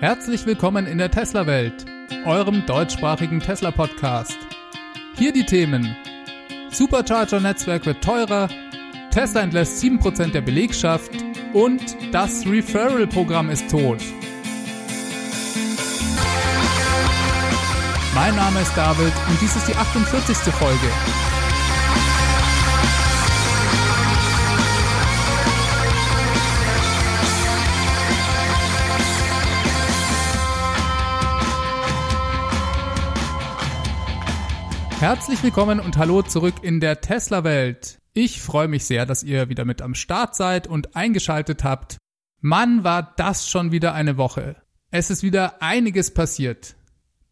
Herzlich 0.00 0.46
willkommen 0.46 0.86
in 0.86 0.98
der 0.98 1.10
Tesla-Welt, 1.10 1.84
eurem 2.24 2.64
deutschsprachigen 2.66 3.40
Tesla-Podcast. 3.40 4.38
Hier 5.16 5.32
die 5.32 5.44
Themen: 5.44 5.96
Supercharger-Netzwerk 6.70 7.84
wird 7.84 8.04
teurer, 8.04 8.48
Tesla 9.10 9.40
entlässt 9.40 9.82
7% 9.82 10.30
der 10.30 10.40
Belegschaft 10.40 11.10
und 11.52 11.82
das 12.12 12.46
Referral-Programm 12.46 13.50
ist 13.50 13.68
tot. 13.68 13.98
Mein 18.14 18.36
Name 18.36 18.60
ist 18.60 18.76
David 18.76 19.12
und 19.28 19.40
dies 19.40 19.56
ist 19.56 19.66
die 19.66 19.74
48. 19.74 20.36
Folge. 20.54 21.37
Herzlich 35.08 35.42
willkommen 35.42 35.80
und 35.80 35.96
hallo 35.96 36.20
zurück 36.20 36.56
in 36.60 36.80
der 36.80 37.00
Tesla-Welt. 37.00 37.96
Ich 38.12 38.42
freue 38.42 38.68
mich 38.68 38.84
sehr, 38.84 39.06
dass 39.06 39.22
ihr 39.22 39.48
wieder 39.48 39.64
mit 39.64 39.80
am 39.80 39.94
Start 39.94 40.36
seid 40.36 40.66
und 40.66 40.96
eingeschaltet 40.96 41.64
habt. 41.64 41.96
Mann, 42.42 42.84
war 42.84 43.14
das 43.16 43.48
schon 43.48 43.72
wieder 43.72 43.94
eine 43.94 44.18
Woche. 44.18 44.56
Es 44.90 45.08
ist 45.08 45.22
wieder 45.22 45.62
einiges 45.62 46.12
passiert. 46.12 46.76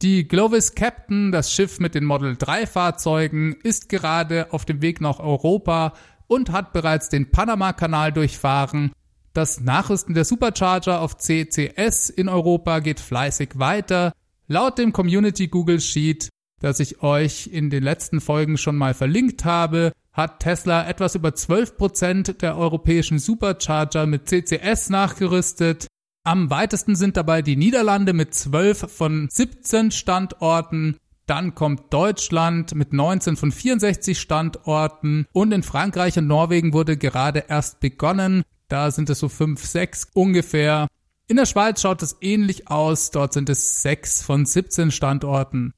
Die 0.01 0.27
Glovis 0.27 0.75
Captain, 0.75 1.33
das 1.33 1.53
Schiff 1.53 1.79
mit 1.79 1.95
den 1.95 2.07
Model 2.07 2.39
3 2.39 2.67
Fahrzeugen, 2.67 3.53
ist 3.63 3.91
gerade 3.91 4.55
auf 4.55 4.65
dem 4.65 4.81
Weg 4.81 5.03
nach 5.03 5.19
Europa 5.19 5.93
und 6.29 6.53
hat 6.53 6.73
bereits 6.73 7.11
den 7.11 7.31
Panama-Kanal 7.31 8.11
durchfahren. 8.11 8.91
Das 9.35 9.61
Nachrüsten 9.61 10.15
der 10.15 10.25
Supercharger 10.25 11.03
auf 11.03 11.19
CCS 11.19 12.09
in 12.09 12.31
Europa 12.31 12.79
geht 12.79 13.01
fleißig 13.01 13.59
weiter. 13.59 14.15
Laut 14.49 14.79
dem 14.79 14.95
Community 14.95 15.49
Google 15.49 15.81
Sheet 15.81 16.31
das 16.61 16.81
ich 16.81 17.03
euch 17.03 17.49
in 17.53 17.71
den 17.71 17.83
letzten 17.83 18.21
Folgen 18.21 18.59
schon 18.59 18.77
mal 18.77 18.95
verlinkt 18.95 19.45
habe, 19.45 19.93
hat 20.13 20.41
Tesla 20.41 20.89
etwas 20.89 21.15
über 21.15 21.31
12% 21.31 22.39
der 22.39 22.57
europäischen 22.57 23.19
Supercharger 23.19 24.07
mit 24.07 24.29
CCS 24.29 24.89
nachgerüstet. 24.89 25.87
Am 26.25 26.51
weitesten 26.51 26.97
sind 26.97 27.17
dabei 27.17 27.43
die 27.43 27.57
Niederlande 27.57 28.13
mit 28.13 28.35
12 28.35 28.91
von 28.91 29.29
17 29.31 29.91
Standorten. 29.91 30.97
Dann 31.27 31.55
kommt 31.55 31.93
Deutschland 31.93 32.75
mit 32.75 32.93
19 32.93 33.37
von 33.37 33.53
64 33.53 34.19
Standorten 34.19 35.27
und 35.33 35.53
in 35.53 35.63
Frankreich 35.63 36.17
und 36.19 36.27
Norwegen 36.27 36.73
wurde 36.73 36.97
gerade 36.97 37.45
erst 37.49 37.81
begonnen. 37.81 38.43
Da 38.69 38.91
sind 38.91 39.11
es 39.11 39.19
so 39.19 39.29
5, 39.29 39.65
6 39.65 40.09
ungefähr. 40.15 40.89
In 41.29 41.37
der 41.37 41.47
Schweiz 41.47 41.81
schaut 41.81 42.03
es 42.03 42.17
ähnlich 42.21 42.69
aus. 42.69 43.11
Dort 43.11 43.33
sind 43.33 43.49
es 43.49 43.83
6 43.83 44.23
von 44.23 44.47
17 44.47 44.91
Standorten. 44.91 45.75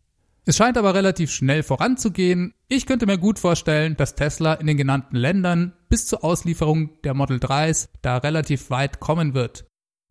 Es 0.48 0.56
scheint 0.56 0.78
aber 0.78 0.94
relativ 0.94 1.30
schnell 1.30 1.62
voranzugehen. 1.62 2.54
Ich 2.68 2.86
könnte 2.86 3.04
mir 3.04 3.18
gut 3.18 3.38
vorstellen, 3.38 3.98
dass 3.98 4.14
Tesla 4.14 4.54
in 4.54 4.66
den 4.66 4.78
genannten 4.78 5.14
Ländern 5.14 5.74
bis 5.90 6.06
zur 6.06 6.24
Auslieferung 6.24 7.02
der 7.02 7.12
Model 7.12 7.36
3s 7.36 7.90
da 8.00 8.16
relativ 8.16 8.70
weit 8.70 8.98
kommen 8.98 9.34
wird. 9.34 9.66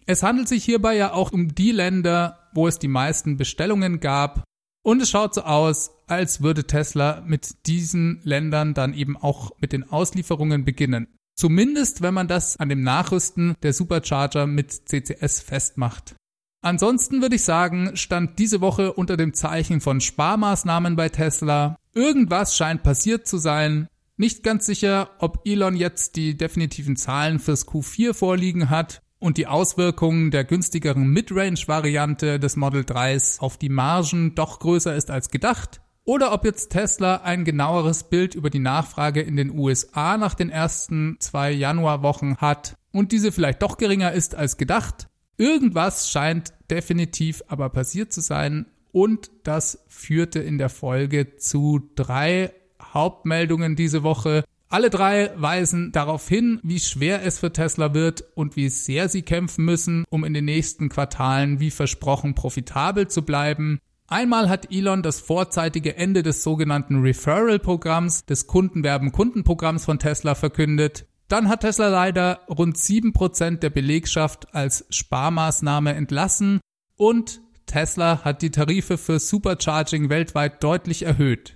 Es 0.06 0.22
handelt 0.22 0.48
sich 0.48 0.64
hierbei 0.64 0.96
ja 0.96 1.12
auch 1.12 1.32
um 1.32 1.56
die 1.56 1.72
Länder, 1.72 2.52
wo 2.54 2.68
es 2.68 2.78
die 2.78 2.88
meisten 2.88 3.38
Bestellungen 3.38 4.00
gab. 4.00 4.44
Und 4.84 5.02
es 5.02 5.10
schaut 5.10 5.34
so 5.34 5.42
aus, 5.42 5.90
als 6.06 6.44
würde 6.44 6.66
Tesla 6.68 7.24
mit 7.26 7.66
diesen 7.66 8.22
Ländern 8.24 8.76
dann 8.76 8.94
eben 8.94 9.18
auch 9.18 9.50
mit 9.60 9.74
den 9.74 9.90
Auslieferungen 9.90 10.66
beginnen. 10.66 11.08
Zumindest 11.36 12.04
wenn 12.04 12.14
man 12.14 12.28
das 12.28 12.58
an 12.58 12.70
dem 12.70 12.84
Nachrüsten 12.84 13.56
der 13.64 13.74
Supercharger 13.74 14.46
mit 14.46 14.72
CCS 14.72 15.42
festmacht. 15.42 16.16
Ansonsten 16.62 17.22
würde 17.22 17.36
ich 17.36 17.44
sagen, 17.44 17.96
stand 17.96 18.40
diese 18.40 18.62
Woche 18.62 18.94
unter 18.94 19.16
dem 19.16 19.34
Zeichen 19.34 19.80
von 19.80 20.02
Sparmaßnahmen 20.02 20.96
bei 20.96 21.10
Tesla. 21.10 21.78
Irgendwas 21.94 22.56
scheint 22.56 22.84
passiert 22.84 23.28
zu 23.28 23.38
sein. 23.38 23.88
Nicht 24.18 24.44
ganz 24.44 24.66
sicher, 24.66 25.12
ob 25.20 25.42
Elon 25.46 25.76
jetzt 25.76 26.16
die 26.16 26.36
definitiven 26.36 26.96
Zahlen 26.96 27.40
fürs 27.40 27.68
Q4 27.68 28.14
vorliegen 28.14 28.70
hat 28.70 29.02
und 29.20 29.38
die 29.38 29.48
Auswirkungen 29.48 30.32
der 30.32 30.44
günstigeren 30.44 31.08
Midrange-Variante 31.08 32.40
des 32.40 32.56
Model 32.56 32.82
3s 32.82 33.40
auf 33.40 33.58
die 33.58 33.70
Margen 33.70 34.36
doch 34.36 34.60
größer 34.60 34.96
ist 34.96 35.12
als 35.12 35.30
gedacht. 35.30 35.82
Oder 36.04 36.32
ob 36.32 36.46
jetzt 36.46 36.70
Tesla 36.70 37.18
ein 37.18 37.44
genaueres 37.44 38.06
Bild 38.06 38.34
über 38.34 38.50
die 38.50 38.60
Nachfrage 38.60 39.22
in 39.22 39.36
den 39.36 39.58
USA 39.58 40.18
nach 40.18 40.36
den 40.36 40.50
ersten 40.50 41.18
zwei 41.20 41.52
Januarwochen 41.52 42.38
hat 42.38 42.76
und 42.92 43.12
diese 43.12 43.32
vielleicht 43.32 43.62
doch 43.62 43.78
geringer 43.78 44.14
ist 44.14 44.34
als 44.34 44.58
gedacht. 44.58 45.08
Irgendwas 45.38 46.10
scheint 46.10 46.54
definitiv 46.72 47.44
aber 47.48 47.70
passiert 47.70 48.12
zu 48.12 48.22
sein 48.22 48.66
und 48.92 49.30
das 49.44 49.84
führte 49.88 50.40
in 50.40 50.58
der 50.58 50.70
Folge 50.70 51.38
zu 51.38 51.90
drei 51.96 52.52
Hauptmeldungen 52.82 53.76
diese 53.76 54.02
Woche. 54.02 54.44
Alle 54.70 54.90
drei 54.90 55.32
weisen 55.38 55.92
darauf 55.92 56.28
hin, 56.28 56.60
wie 56.64 56.80
schwer 56.80 57.24
es 57.24 57.40
für 57.40 57.54
Tesla 57.54 57.94
wird 57.94 58.24
und 58.36 58.56
wie 58.56 58.70
sehr 58.70 59.08
sie 59.08 59.22
kämpfen 59.22 59.64
müssen, 59.64 60.04
um 60.10 60.26
in 60.26 60.34
den 60.34 60.46
nächsten 60.46 60.90
Quartalen 60.90 61.60
wie 61.60 61.72
versprochen 61.72 62.34
profitabel 62.34 63.08
zu 63.08 63.22
bleiben. 63.22 63.80
Einmal 64.08 64.50
hat 64.50 64.72
Elon 64.72 65.04
das 65.04 65.20
vorzeitige 65.20 65.96
Ende 65.98 66.24
des 66.24 66.42
sogenannten 66.42 67.02
Referral-Programms, 67.02 68.26
des 68.26 68.48
Kundenwerben-Kundenprogramms 68.48 69.86
von 69.86 70.00
Tesla 70.00 70.34
verkündet. 70.34 71.06
Dann 71.28 71.50
hat 71.50 71.62
Tesla 71.62 71.90
leider 71.90 72.42
rund 72.50 72.78
7% 72.78 73.58
der 73.58 73.70
Belegschaft 73.70 74.54
als 74.56 74.86
Sparmaßnahme 74.90 75.94
entlassen 75.94 76.62
und 76.96 77.42
Tesla 77.66 78.24
hat 78.24 78.42
die 78.42 78.52
Tarife 78.52 78.98
für 78.98 79.20
Supercharging 79.20 80.10
weltweit 80.10 80.64
deutlich 80.64 81.04
erhöht. 81.04 81.56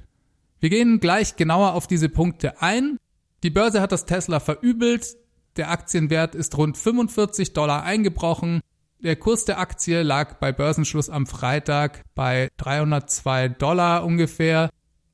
Wir 0.60 0.70
gehen 0.70 1.00
gleich 1.00 1.38
genauer 1.38 1.74
auf 1.74 1.88
diese 1.88 2.10
Punkte 2.10 2.62
ein. 2.62 2.98
Die 3.44 3.50
Börse 3.50 3.82
hat 3.82 3.92
das 3.92 4.06
Tesla 4.06 4.40
verübelt. 4.40 5.16
Der 5.58 5.72
Aktienwert 5.72 6.36
ist 6.36 6.58
rund 6.58 6.78
45 6.78 7.54
Dollar 7.54 7.84
eingebrochen. 7.84 8.62
Der 9.00 9.16
Kurs 9.16 9.46
der 9.46 9.60
Aktie 9.60 10.04
lag 10.04 10.36
bei 10.36 10.52
Börsenschluss 10.52 11.10
am 11.10 11.26
Freitag 11.26 12.04
bei 12.14 12.50
302 12.58 13.50
Dollar 13.50 14.06
ungefähr. 14.06 14.70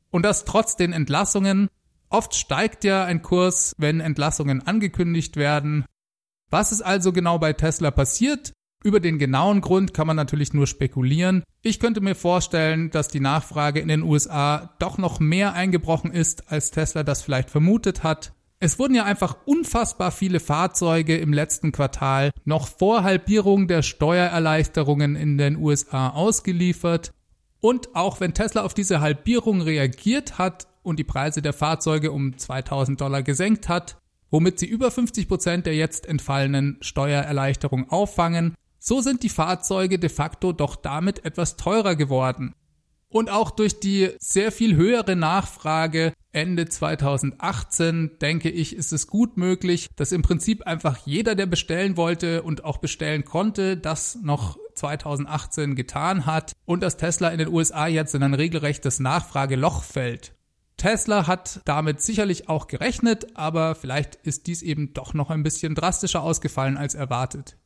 Und 0.10 0.24
das 0.24 0.44
trotz 0.46 0.76
den 0.76 0.92
Entlassungen. 0.92 1.70
Oft 2.10 2.36
steigt 2.36 2.84
ja 2.84 3.04
ein 3.04 3.22
Kurs, 3.22 3.74
wenn 3.78 4.00
Entlassungen 4.00 4.66
angekündigt 4.66 5.36
werden. 5.36 5.86
Was 6.50 6.72
ist 6.72 6.82
also 6.82 7.12
genau 7.12 7.40
bei 7.40 7.54
Tesla 7.54 7.92
passiert? 7.92 8.54
Über 8.84 9.00
den 9.00 9.18
genauen 9.18 9.60
Grund 9.60 9.94
kann 9.94 10.08
man 10.08 10.16
natürlich 10.16 10.54
nur 10.54 10.68
spekulieren. 10.68 11.44
Ich 11.62 11.80
könnte 11.80 12.00
mir 12.00 12.16
vorstellen, 12.16 12.90
dass 12.92 13.10
die 13.10 13.20
Nachfrage 13.20 13.82
in 13.82 13.90
den 13.90 14.04
USA 14.04 14.76
doch 14.80 14.98
noch 14.98 15.20
mehr 15.20 15.54
eingebrochen 15.54 16.12
ist, 16.12 16.50
als 16.52 16.72
Tesla 16.72 17.04
das 17.04 17.22
vielleicht 17.22 17.50
vermutet 17.50 18.04
hat. 18.04 18.34
Es 18.60 18.80
wurden 18.80 18.96
ja 18.96 19.04
einfach 19.04 19.38
unfassbar 19.46 20.12
viele 20.12 20.40
Fahrzeuge 20.40 21.18
im 21.18 21.34
letzten 21.34 21.72
Quartal 21.72 22.32
noch 22.46 22.68
vor 22.68 23.04
Halbierung 23.04 23.68
der 23.68 23.82
Steuererleichterungen 23.82 25.16
in 25.16 25.38
den 25.38 25.58
USA 25.58 26.10
ausgeliefert. 26.10 27.12
Und 27.60 27.96
auch 27.96 28.20
wenn 28.20 28.34
Tesla 28.34 28.64
auf 28.64 28.74
diese 28.74 29.02
Halbierung 29.02 29.62
reagiert 29.62 30.38
hat, 30.38 30.68
und 30.88 30.98
die 30.98 31.04
Preise 31.04 31.42
der 31.42 31.54
Fahrzeuge 31.54 32.12
um 32.12 32.38
2000 32.38 33.00
Dollar 33.00 33.22
gesenkt 33.22 33.70
hat, 33.70 33.98
womit 34.32 34.58
sie 34.58 34.66
über 34.66 34.90
50 34.90 35.28
Prozent 35.28 35.66
der 35.66 35.76
jetzt 35.76 36.06
entfallenen 36.06 36.78
Steuererleichterung 36.82 37.90
auffangen, 37.90 38.56
so 38.80 39.02
sind 39.02 39.24
die 39.24 39.30
Fahrzeuge 39.30 40.00
de 40.00 40.10
facto 40.10 40.54
doch 40.54 40.76
damit 40.78 41.26
etwas 41.26 41.58
teurer 41.58 41.96
geworden. 41.96 42.54
Und 43.10 43.30
auch 43.30 43.52
durch 43.52 43.80
die 43.80 44.12
sehr 44.20 44.52
viel 44.52 44.76
höhere 44.76 45.16
Nachfrage 45.16 46.14
Ende 46.34 46.68
2018, 46.68 48.20
denke 48.22 48.50
ich, 48.50 48.76
ist 48.76 48.92
es 48.92 49.08
gut 49.08 49.38
möglich, 49.38 49.90
dass 49.96 50.12
im 50.12 50.22
Prinzip 50.22 50.68
einfach 50.68 50.98
jeder, 51.06 51.34
der 51.36 51.46
bestellen 51.46 51.98
wollte 51.98 52.44
und 52.44 52.64
auch 52.64 52.78
bestellen 52.78 53.26
konnte, 53.26 53.78
das 53.78 54.20
noch 54.22 54.58
2018 54.76 55.76
getan 55.76 56.26
hat 56.26 56.52
und 56.66 56.84
dass 56.84 56.98
Tesla 56.98 57.30
in 57.30 57.40
den 57.40 57.48
USA 57.48 57.88
jetzt 57.88 58.14
in 58.14 58.24
ein 58.24 58.34
regelrechtes 58.34 59.00
Nachfrageloch 59.00 59.84
fällt. 59.84 60.37
Tesla 60.78 61.26
hat 61.26 61.62
damit 61.66 62.02
sicherlich 62.02 62.50
auch 62.50 62.68
gerechnet, 62.68 63.36
aber 63.36 63.74
vielleicht 63.74 64.16
ist 64.16 64.46
dies 64.48 64.62
eben 64.62 64.94
doch 64.94 65.16
noch 65.16 65.32
ein 65.32 65.44
bisschen 65.44 65.74
drastischer 65.74 66.22
ausgefallen 66.22 66.78
als 66.78 66.94
erwartet. 66.94 67.58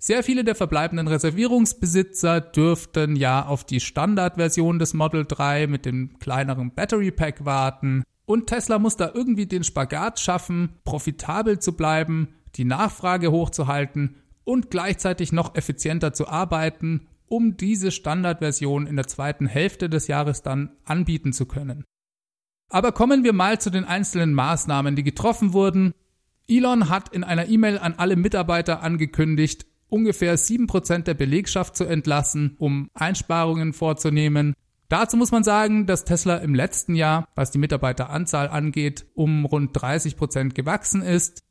Sehr 0.00 0.22
viele 0.22 0.44
der 0.44 0.54
verbleibenden 0.54 1.08
Reservierungsbesitzer 1.08 2.40
dürften 2.40 3.16
ja 3.16 3.46
auf 3.46 3.64
die 3.64 3.80
Standardversion 3.80 4.78
des 4.78 4.94
Model 4.94 5.24
3 5.26 5.66
mit 5.66 5.86
dem 5.86 6.18
kleineren 6.20 6.72
Battery 6.72 7.10
Pack 7.10 7.44
warten 7.44 8.04
und 8.26 8.46
Tesla 8.46 8.78
muss 8.78 8.96
da 8.96 9.10
irgendwie 9.12 9.46
den 9.46 9.64
Spagat 9.64 10.20
schaffen, 10.20 10.74
profitabel 10.84 11.58
zu 11.58 11.72
bleiben, 11.72 12.28
die 12.54 12.64
Nachfrage 12.64 13.32
hochzuhalten 13.32 14.16
und 14.44 14.70
gleichzeitig 14.70 15.32
noch 15.32 15.54
effizienter 15.56 16.12
zu 16.12 16.28
arbeiten, 16.28 17.08
um 17.26 17.56
diese 17.56 17.90
Standardversion 17.90 18.86
in 18.86 18.96
der 18.96 19.06
zweiten 19.06 19.46
Hälfte 19.46 19.88
des 19.88 20.06
Jahres 20.06 20.42
dann 20.42 20.70
anbieten 20.84 21.32
zu 21.32 21.46
können. 21.46 21.84
Aber 22.68 22.92
kommen 22.92 23.24
wir 23.24 23.32
mal 23.32 23.60
zu 23.60 23.70
den 23.70 23.84
einzelnen 23.84 24.34
Maßnahmen, 24.34 24.94
die 24.96 25.02
getroffen 25.02 25.52
wurden. 25.52 25.94
Elon 26.48 26.88
hat 26.88 27.10
in 27.10 27.24
einer 27.24 27.48
E-Mail 27.48 27.78
an 27.78 27.94
alle 27.96 28.16
Mitarbeiter 28.16 28.82
angekündigt, 28.82 29.66
ungefähr 29.88 30.36
7% 30.36 31.04
der 31.04 31.14
Belegschaft 31.14 31.76
zu 31.76 31.84
entlassen, 31.84 32.56
um 32.58 32.90
Einsparungen 32.94 33.72
vorzunehmen. 33.72 34.54
Dazu 34.88 35.16
muss 35.16 35.32
man 35.32 35.44
sagen, 35.44 35.86
dass 35.86 36.04
Tesla 36.04 36.38
im 36.38 36.54
letzten 36.54 36.94
Jahr, 36.94 37.28
was 37.34 37.50
die 37.50 37.58
Mitarbeiteranzahl 37.58 38.48
angeht, 38.48 39.06
um 39.14 39.44
rund 39.44 39.76
30% 39.76 40.54
gewachsen 40.54 41.02
ist. 41.02 41.42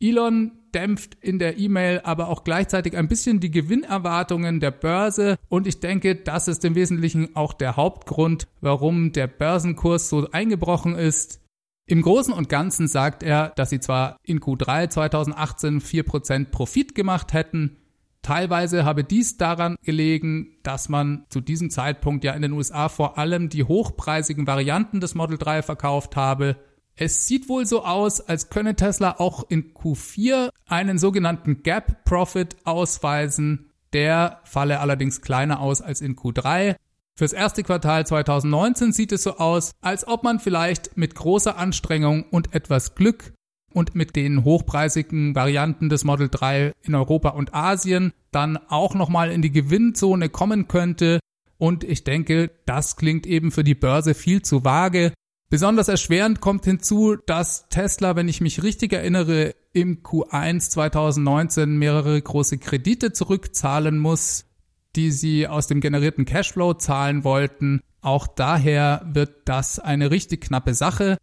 Elon 0.00 0.52
dämpft 0.76 1.16
in 1.22 1.38
der 1.38 1.58
E-Mail 1.58 2.02
aber 2.04 2.28
auch 2.28 2.44
gleichzeitig 2.44 2.96
ein 2.96 3.08
bisschen 3.08 3.40
die 3.40 3.50
Gewinnerwartungen 3.50 4.60
der 4.60 4.70
Börse. 4.70 5.38
Und 5.48 5.66
ich 5.66 5.80
denke, 5.80 6.14
das 6.14 6.48
ist 6.48 6.64
im 6.66 6.74
Wesentlichen 6.74 7.34
auch 7.34 7.54
der 7.54 7.76
Hauptgrund, 7.76 8.46
warum 8.60 9.12
der 9.12 9.26
Börsenkurs 9.26 10.10
so 10.10 10.28
eingebrochen 10.30 10.94
ist. 10.94 11.40
Im 11.88 12.02
Großen 12.02 12.34
und 12.34 12.50
Ganzen 12.50 12.88
sagt 12.88 13.22
er, 13.22 13.52
dass 13.56 13.70
sie 13.70 13.80
zwar 13.80 14.18
in 14.22 14.40
Q3 14.40 14.90
2018 14.90 15.80
4% 15.80 16.50
Profit 16.50 16.94
gemacht 16.94 17.32
hätten, 17.32 17.78
Teilweise 18.22 18.84
habe 18.84 19.04
dies 19.04 19.36
daran 19.36 19.76
gelegen, 19.84 20.56
dass 20.64 20.88
man 20.88 21.26
zu 21.28 21.40
diesem 21.40 21.70
Zeitpunkt 21.70 22.24
ja 22.24 22.32
in 22.32 22.42
den 22.42 22.50
USA 22.54 22.88
vor 22.88 23.18
allem 23.18 23.50
die 23.50 23.62
hochpreisigen 23.62 24.48
Varianten 24.48 24.98
des 24.98 25.14
Model 25.14 25.38
3 25.38 25.62
verkauft 25.62 26.16
habe 26.16 26.56
es 26.96 27.26
sieht 27.26 27.50
wohl 27.50 27.66
so 27.66 27.84
aus, 27.84 28.22
als 28.22 28.48
könne 28.48 28.74
Tesla 28.74 29.16
auch 29.18 29.44
in 29.50 29.74
Q4 29.74 30.48
einen 30.66 30.98
sogenannten 30.98 31.62
Gap 31.62 32.04
Profit 32.04 32.56
ausweisen. 32.64 33.70
Der 33.92 34.40
falle 34.44 34.80
allerdings 34.80 35.20
kleiner 35.20 35.60
aus 35.60 35.82
als 35.82 36.00
in 36.00 36.16
Q3. 36.16 36.76
Fürs 37.18 37.32
erste 37.34 37.62
Quartal 37.62 38.06
2019 38.06 38.92
sieht 38.92 39.12
es 39.12 39.22
so 39.22 39.36
aus, 39.36 39.72
als 39.80 40.08
ob 40.08 40.22
man 40.22 40.40
vielleicht 40.40 40.96
mit 40.96 41.14
großer 41.14 41.56
Anstrengung 41.56 42.24
und 42.30 42.54
etwas 42.54 42.94
Glück 42.94 43.32
und 43.72 43.94
mit 43.94 44.16
den 44.16 44.44
hochpreisigen 44.44 45.34
Varianten 45.34 45.90
des 45.90 46.04
Model 46.04 46.30
3 46.30 46.72
in 46.82 46.94
Europa 46.94 47.30
und 47.30 47.54
Asien 47.54 48.12
dann 48.32 48.58
auch 48.68 48.94
nochmal 48.94 49.30
in 49.30 49.42
die 49.42 49.52
Gewinnzone 49.52 50.30
kommen 50.30 50.66
könnte. 50.66 51.20
Und 51.58 51.84
ich 51.84 52.04
denke, 52.04 52.50
das 52.64 52.96
klingt 52.96 53.26
eben 53.26 53.50
für 53.50 53.64
die 53.64 53.74
Börse 53.74 54.14
viel 54.14 54.40
zu 54.40 54.64
vage. 54.64 55.12
Besonders 55.48 55.86
erschwerend 55.86 56.40
kommt 56.40 56.64
hinzu, 56.64 57.14
dass 57.14 57.68
Tesla, 57.68 58.16
wenn 58.16 58.28
ich 58.28 58.40
mich 58.40 58.64
richtig 58.64 58.92
erinnere, 58.92 59.54
im 59.72 60.02
Q1 60.02 60.70
2019 60.70 61.76
mehrere 61.76 62.20
große 62.20 62.58
Kredite 62.58 63.12
zurückzahlen 63.12 63.98
muss, 63.98 64.46
die 64.96 65.12
sie 65.12 65.46
aus 65.46 65.68
dem 65.68 65.80
generierten 65.80 66.24
Cashflow 66.24 66.74
zahlen 66.74 67.22
wollten. 67.22 67.80
Auch 68.00 68.26
daher 68.26 69.08
wird 69.12 69.48
das 69.48 69.78
eine 69.78 70.10
richtig 70.10 70.42
knappe 70.42 70.74
Sache. 70.74 71.16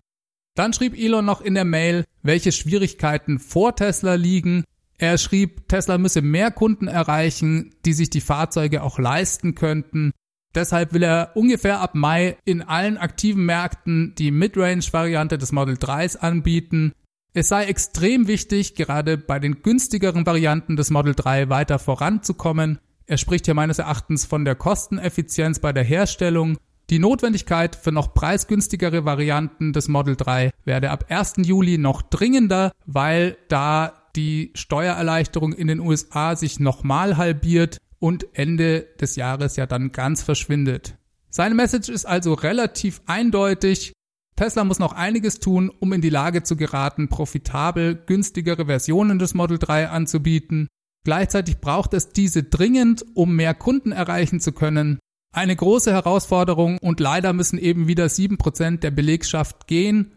Dann 0.56 0.72
schrieb 0.72 0.98
Elon 0.98 1.26
noch 1.26 1.42
in 1.42 1.56
der 1.56 1.66
Mail, 1.66 2.06
welche 2.22 2.54
Schwierigkeiten 2.54 3.40
vor 3.40 3.76
Tesla 3.76 4.14
liegen. 4.14 4.64
Er 4.98 5.18
schrieb, 5.18 5.68
Tesla 5.68 5.98
müsse 5.98 6.22
mehr 6.22 6.52
Kunden 6.52 6.88
erreichen, 6.88 7.76
die 7.86 7.94
sich 7.94 8.10
die 8.10 8.22
Fahrzeuge 8.22 8.84
auch 8.84 9.00
leisten 9.00 9.56
könnten. 9.56 10.12
Deshalb 10.56 10.94
will 10.94 11.04
er 11.04 11.32
ungefähr 11.36 11.80
ab 11.80 11.96
Mai 11.96 12.38
in 12.46 12.62
allen 12.62 12.98
aktiven 12.98 13.46
Märkten 13.46 14.14
die 14.18 14.32
Midrange-Variante 14.32 15.38
des 15.38 15.52
Model 15.52 15.76
3s 15.76 16.18
anbieten. 16.18 16.94
Es 17.34 17.50
sei 17.50 17.66
extrem 17.66 18.28
wichtig, 18.28 18.76
gerade 18.76 19.18
bei 19.18 19.40
den 19.40 19.64
günstigeren 19.64 20.26
Varianten 20.26 20.76
des 20.76 20.92
Model 20.92 21.16
3 21.16 21.50
weiter 21.50 21.80
voranzukommen. 21.80 22.78
Er 23.08 23.18
spricht 23.18 23.46
hier 23.46 23.56
meines 23.56 23.80
Erachtens 23.80 24.26
von 24.26 24.46
der 24.46 24.56
Kosteneffizienz 24.56 25.60
bei 25.60 25.74
der 25.74 25.84
Herstellung. 25.84 26.58
Die 26.92 27.00
Notwendigkeit 27.00 27.76
für 27.76 27.92
noch 27.92 28.14
preisgünstigere 28.14 29.06
Varianten 29.06 29.74
des 29.74 29.88
Model 29.88 30.16
3 30.16 30.52
werde 30.66 30.92
ab 30.92 31.06
1. 31.10 31.36
Juli 31.38 31.80
noch 31.80 32.04
dringender, 32.04 32.72
weil 32.86 33.38
da 33.48 33.94
die 34.16 34.52
Steuererleichterung 34.54 35.54
in 35.54 35.68
den 35.68 35.80
USA 35.80 36.36
sich 36.36 36.60
nochmal 36.60 37.18
halbiert 37.18 37.78
und 38.04 38.28
Ende 38.34 38.86
des 39.00 39.16
Jahres 39.16 39.56
ja 39.56 39.66
dann 39.66 39.94
ganz 39.94 40.24
verschwindet. 40.24 40.98
Seine 41.30 41.56
Message 41.56 41.88
ist 41.88 42.04
also 42.04 42.34
relativ 42.34 43.02
eindeutig. 43.06 43.94
Tesla 44.36 44.66
muss 44.66 44.78
noch 44.78 44.92
einiges 44.92 45.40
tun, 45.40 45.72
um 45.80 45.94
in 45.94 46.02
die 46.02 46.10
Lage 46.10 46.44
zu 46.44 46.58
geraten, 46.58 47.08
profitabel 47.08 47.96
günstigere 47.96 48.66
Versionen 48.66 49.20
des 49.20 49.36
Model 49.36 49.58
3 49.58 49.88
anzubieten. 49.88 50.68
Gleichzeitig 51.06 51.60
braucht 51.62 51.94
es 51.94 52.10
diese 52.10 52.44
dringend, 52.44 53.06
um 53.14 53.38
mehr 53.38 53.54
Kunden 53.54 53.94
erreichen 53.94 54.42
zu 54.42 54.52
können. 54.52 55.00
Eine 55.32 55.56
große 55.56 55.94
Herausforderung 55.94 56.80
und 56.80 57.00
leider 57.00 57.32
müssen 57.32 57.58
eben 57.58 57.88
wieder 57.88 58.08
7% 58.08 58.80
der 58.80 58.92
Belegschaft 58.92 59.66
gehen. 59.68 60.12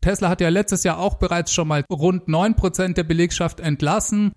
Tesla 0.00 0.28
hat 0.28 0.40
ja 0.40 0.48
letztes 0.48 0.84
Jahr 0.84 1.00
auch 1.00 1.16
bereits 1.16 1.52
schon 1.52 1.66
mal 1.66 1.84
rund 1.90 2.28
9% 2.28 2.94
der 2.94 3.02
Belegschaft 3.02 3.58
entlassen. 3.58 4.30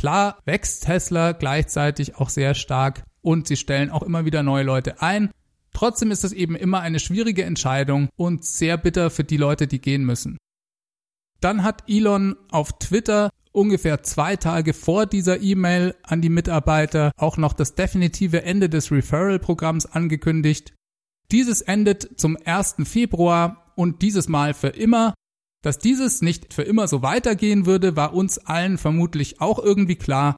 Klar 0.00 0.38
wächst 0.46 0.86
Tesla 0.86 1.32
gleichzeitig 1.32 2.16
auch 2.16 2.30
sehr 2.30 2.54
stark 2.54 3.04
und 3.20 3.46
sie 3.46 3.58
stellen 3.58 3.90
auch 3.90 4.02
immer 4.02 4.24
wieder 4.24 4.42
neue 4.42 4.64
Leute 4.64 5.02
ein. 5.02 5.30
Trotzdem 5.74 6.10
ist 6.10 6.24
es 6.24 6.32
eben 6.32 6.56
immer 6.56 6.80
eine 6.80 6.98
schwierige 6.98 7.44
Entscheidung 7.44 8.08
und 8.16 8.42
sehr 8.42 8.78
bitter 8.78 9.10
für 9.10 9.24
die 9.24 9.36
Leute, 9.36 9.66
die 9.66 9.78
gehen 9.78 10.06
müssen. 10.06 10.38
Dann 11.42 11.64
hat 11.64 11.84
Elon 11.86 12.34
auf 12.50 12.78
Twitter 12.78 13.28
ungefähr 13.52 14.02
zwei 14.02 14.36
Tage 14.36 14.72
vor 14.72 15.04
dieser 15.04 15.42
E-Mail 15.42 15.94
an 16.02 16.22
die 16.22 16.30
Mitarbeiter 16.30 17.12
auch 17.18 17.36
noch 17.36 17.52
das 17.52 17.74
definitive 17.74 18.42
Ende 18.42 18.70
des 18.70 18.90
Referral-Programms 18.90 19.84
angekündigt. 19.84 20.72
Dieses 21.30 21.60
endet 21.60 22.18
zum 22.18 22.38
1. 22.42 22.76
Februar 22.84 23.70
und 23.76 24.00
dieses 24.00 24.30
Mal 24.30 24.54
für 24.54 24.68
immer 24.68 25.12
dass 25.62 25.78
dieses 25.78 26.22
nicht 26.22 26.54
für 26.54 26.62
immer 26.62 26.88
so 26.88 27.02
weitergehen 27.02 27.66
würde, 27.66 27.96
war 27.96 28.14
uns 28.14 28.38
allen 28.38 28.78
vermutlich 28.78 29.40
auch 29.40 29.58
irgendwie 29.58 29.96
klar. 29.96 30.36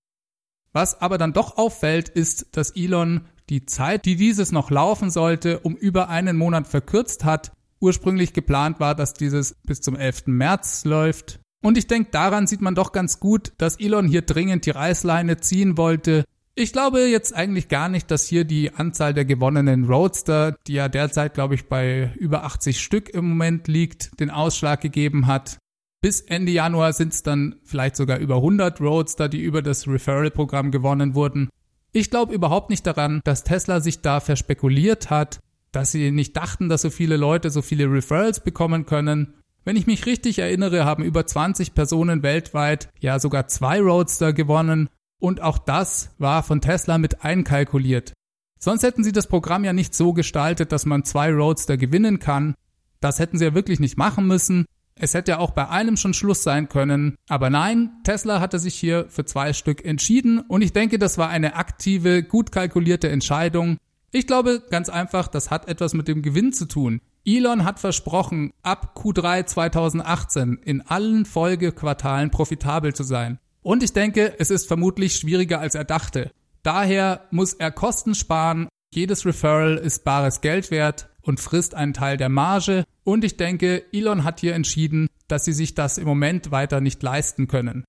Was 0.73 1.01
aber 1.01 1.19
dann 1.19 1.33
doch 1.33 1.59
auffällt, 1.59 2.09
ist, 2.09 2.57
dass 2.57 2.71
Elon 2.71 3.27
die 3.51 3.67
Zeit, 3.67 4.07
die 4.07 4.17
dieses 4.17 4.53
noch 4.53 4.71
laufen 4.71 5.11
sollte, 5.11 5.61
um 5.61 5.77
über 5.77 6.09
einen 6.09 6.37
Monat 6.37 6.67
verkürzt 6.67 7.25
hat. 7.25 7.53
Ursprünglich 7.81 8.33
geplant 8.33 8.81
war, 8.81 8.95
dass 8.95 9.15
dieses 9.15 9.57
bis 9.65 9.81
zum 9.81 9.97
11. 9.97 10.29
März 10.29 10.85
läuft. 10.85 11.41
Und 11.63 11.77
ich 11.77 11.87
denke, 11.87 12.11
daran 12.11 12.47
sieht 12.47 12.61
man 12.61 12.75
doch 12.75 12.93
ganz 12.93 13.21
gut, 13.21 13.53
dass 13.59 13.79
Elon 13.79 14.09
hier 14.09 14.23
dringend 14.23 14.67
die 14.67 14.71
Reißleine 14.71 15.39
ziehen 15.39 15.77
wollte, 15.77 16.25
ich 16.55 16.73
glaube 16.73 17.01
jetzt 17.07 17.35
eigentlich 17.35 17.69
gar 17.69 17.89
nicht, 17.89 18.11
dass 18.11 18.27
hier 18.27 18.45
die 18.45 18.75
Anzahl 18.75 19.15
der 19.15 19.25
gewonnenen 19.25 19.85
Roadster, 19.85 20.57
die 20.67 20.75
ja 20.75 20.89
derzeit, 20.89 21.35
glaube 21.35 21.55
ich, 21.55 21.69
bei 21.69 22.13
über 22.19 22.45
80 22.45 22.81
Stück 22.81 23.09
im 23.11 23.29
Moment 23.31 23.69
liegt, 23.69 24.19
den 24.21 24.31
Ausschlag 24.31 24.81
gegeben 24.81 25.27
hat. 25.27 25.59
Bis 26.03 26.21
Ende 26.21 26.53
Januar 26.53 26.93
sind 26.93 27.13
es 27.13 27.23
dann 27.23 27.57
vielleicht 27.63 27.97
sogar 27.97 28.19
über 28.19 28.37
100 28.37 28.81
Roadster, 28.81 29.29
die 29.29 29.41
über 29.41 29.63
das 29.63 29.87
Referral-Programm 29.87 30.71
gewonnen 30.71 31.15
wurden. 31.15 31.49
Ich 31.93 32.11
glaube 32.11 32.35
überhaupt 32.35 32.71
nicht 32.71 32.87
daran, 32.87 33.21
dass 33.25 33.45
Tesla 33.45 33.81
sich 33.81 34.01
da 34.01 34.21
verspekuliert 34.21 35.11
hat, 35.11 35.41
dass 35.71 35.93
sie 35.93 36.11
nicht 36.11 36.37
dachten, 36.37 36.69
dass 36.69 36.83
so 36.83 36.91
viele 36.91 37.17
Leute 37.17 37.51
so 37.51 37.63
viele 37.63 37.91
Referrals 37.91 38.41
bekommen 38.41 38.85
können. 38.85 39.35
Wenn 39.65 39.77
ich 39.77 39.87
mich 39.87 40.07
richtig 40.07 40.41
erinnere, 40.41 40.85
haben 40.85 41.05
über 41.05 41.25
20 41.27 41.73
Personen 41.73 42.23
weltweit 42.23 42.89
ja 42.99 43.19
sogar 43.19 43.47
zwei 43.47 43.81
Roadster 43.81 44.33
gewonnen 44.33 44.89
und 45.23 45.41
auch 45.41 45.59
das 45.59 46.11
war 46.19 46.43
von 46.43 46.61
Tesla 46.61 46.99
mit 46.99 47.25
einkalkuliert. 47.25 48.13
Sonst 48.59 48.83
hätten 48.83 49.05
sie 49.05 49.13
das 49.13 49.29
Programm 49.29 49.65
ja 49.65 49.73
nicht 49.73 49.95
so 49.95 50.13
gestaltet, 50.13 50.73
dass 50.73 50.85
man 50.85 51.05
zwei 51.05 51.33
Roadster 51.33 51.77
gewinnen 51.77 52.19
kann. 52.19 52.55
Das 53.01 53.21
hätten 53.21 53.39
sie 53.39 53.45
ja 53.45 53.55
wirklich 53.55 53.79
nicht 53.79 53.97
machen 53.97 54.27
müssen. 54.27 54.67
Es 54.97 55.15
hätte 55.15 55.33
ja 55.33 55.39
auch 55.39 55.53
bei 55.53 55.69
einem 55.69 55.97
schon 55.97 56.13
Schluss 56.13 56.43
sein 56.43 56.69
können. 56.69 57.15
Aber 57.29 57.51
nein, 57.51 57.93
Tesla 58.03 58.41
hatte 58.41 58.59
sich 58.59 58.75
hier 58.75 59.07
für 59.09 59.25
zwei 59.25 59.53
Stück 59.53 59.85
entschieden 59.85 60.41
und 60.41 60.63
ich 60.63 60.73
denke, 60.73 60.99
das 60.99 61.19
war 61.19 61.29
eine 61.29 61.55
aktive, 61.55 62.25
gut 62.25 62.51
kalkulierte 62.51 63.09
Entscheidung. 63.09 63.79
Ich 64.11 64.27
glaube 64.27 64.63
ganz 64.71 64.89
einfach, 64.89 65.29
das 65.29 65.51
hat 65.51 65.69
etwas 65.69 65.95
mit 65.95 66.09
dem 66.09 66.23
Gewinn 66.23 66.53
zu 66.53 66.67
tun. 66.67 67.01
Elon 67.25 67.65
hat 67.65 67.79
versprochen, 67.79 68.53
ab 68.65 68.97
Q3 68.97 69.47
2018 69.47 70.59
in 70.65 70.81
allen 70.81 71.25
Folgequartalen 71.25 72.31
profitabel 72.31 72.93
zu 72.93 73.05
sein. 73.05 73.39
Und 73.63 73.83
ich 73.83 73.93
denke, 73.93 74.35
es 74.39 74.51
ist 74.51 74.67
vermutlich 74.67 75.17
schwieriger 75.17 75.61
als 75.61 75.75
er 75.75 75.85
dachte. 75.85 76.31
Daher 76.63 77.27
muss 77.31 77.55
er 77.55 77.71
Kosten 77.71 78.15
sparen. 78.15 78.69
Jedes 78.93 79.25
Referral 79.25 79.79
ist 79.79 80.05
bares 80.05 80.41
Geld 80.41 80.71
wert 80.71 81.09
und 81.23 81.41
frisst 81.41 81.75
einen 81.75 81.95
Teil 81.95 82.17
der 82.17 82.29
Marge. 82.29 82.85
Und 83.05 83.25
ich 83.25 83.37
denke, 83.37 83.85
Elon 83.93 84.25
hat 84.25 84.41
hier 84.41 84.55
entschieden, 84.55 85.09
dass 85.29 85.45
sie 85.45 85.53
sich 85.53 85.75
das 85.75 85.99
im 85.99 86.07
Moment 86.07 86.51
weiter 86.51 86.81
nicht 86.81 87.03
leisten 87.03 87.47
können. 87.47 87.85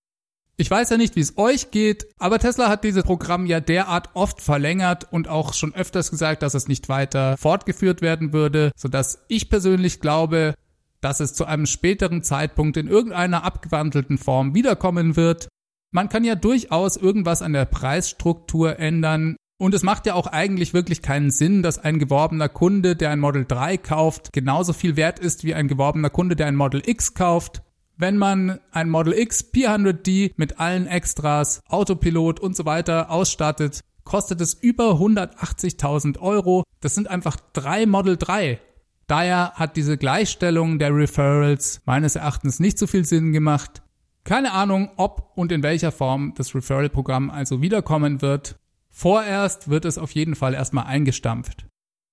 Ich 0.56 0.70
weiß 0.70 0.92
ja 0.92 0.98
nicht, 0.98 1.16
wie 1.16 1.22
es 1.22 1.38
euch 1.38 1.72
geht, 1.72 2.06
aber 2.20 2.38
Tesla 2.38 2.70
hat 2.70 2.84
dieses 2.84 3.04
Programm 3.04 3.48
ja 3.48 3.60
derart 3.60 4.12
oft 4.14 4.40
verlängert 4.40 5.12
und 5.12 5.28
auch 5.28 5.54
schon 5.56 5.74
öfters 5.74 6.12
gesagt, 6.12 6.44
dass 6.44 6.54
es 6.54 6.68
nicht 6.68 6.90
weiter 6.90 7.38
fortgeführt 7.38 8.04
werden 8.04 8.34
würde, 8.34 8.72
sodass 8.76 9.26
ich 9.30 9.50
persönlich 9.50 10.00
glaube, 10.00 10.54
dass 11.02 11.20
es 11.20 11.34
zu 11.34 11.46
einem 11.46 11.66
späteren 11.66 12.22
Zeitpunkt 12.22 12.78
in 12.78 12.88
irgendeiner 12.88 13.44
abgewandelten 13.44 14.20
Form 14.20 14.54
wiederkommen 14.54 15.16
wird. 15.16 15.48
Man 15.96 16.10
kann 16.10 16.24
ja 16.24 16.34
durchaus 16.34 16.98
irgendwas 16.98 17.44
an 17.44 17.54
der 17.54 17.66
Preisstruktur 17.66 18.80
ändern. 18.80 19.36
Und 19.60 19.76
es 19.76 19.84
macht 19.84 20.08
ja 20.08 20.16
auch 20.16 20.26
eigentlich 20.26 20.74
wirklich 20.74 21.04
keinen 21.04 21.30
Sinn, 21.30 21.62
dass 21.62 21.78
ein 21.78 22.00
geworbener 22.00 22.50
Kunde, 22.50 22.96
der 22.96 23.12
ein 23.12 23.20
Model 23.20 23.46
3 23.48 23.78
kauft, 23.78 24.34
genauso 24.34 24.74
viel 24.74 24.96
wert 24.96 25.20
ist 25.20 25.44
wie 25.44 25.54
ein 25.54 25.68
geworbener 25.68 26.10
Kunde, 26.10 26.36
der 26.36 26.48
ein 26.48 26.56
Model 26.56 26.82
X 26.84 27.14
kauft. 27.14 27.62
Wenn 27.96 28.18
man 28.18 28.60
ein 28.72 28.90
Model 28.90 29.14
X 29.14 29.54
P100D 29.54 30.32
mit 30.36 30.60
allen 30.60 30.88
Extras, 30.88 31.62
Autopilot 31.70 32.40
und 32.40 32.56
so 32.56 32.66
weiter 32.66 33.12
ausstattet, 33.12 33.82
kostet 34.04 34.42
es 34.42 34.56
über 34.56 34.94
180.000 34.94 36.18
Euro. 36.20 36.64
Das 36.82 36.96
sind 36.96 37.08
einfach 37.08 37.38
drei 37.54 37.86
Model 37.86 38.18
3. 38.18 38.60
Daher 39.06 39.52
hat 39.54 39.78
diese 39.78 40.00
Gleichstellung 40.00 40.80
der 40.80 40.96
Referrals 40.96 41.82
meines 41.86 42.16
Erachtens 42.16 42.60
nicht 42.60 42.80
so 42.80 42.88
viel 42.88 43.06
Sinn 43.06 43.32
gemacht. 43.32 43.84
Keine 44.24 44.54
Ahnung, 44.54 44.90
ob 44.96 45.32
und 45.36 45.52
in 45.52 45.64
welcher 45.64 45.92
Form 45.92 46.34
das 46.36 46.56
Referral-Programm 46.56 47.30
also 47.30 47.62
wiederkommen 47.62 48.22
wird. 48.22 48.56
Vorerst 48.90 49.70
wird 49.70 49.86
es 49.86 49.98
auf 49.98 50.12
jeden 50.12 50.36
Fall 50.36 50.54
erstmal 50.54 50.86
eingestampft. 50.86 51.66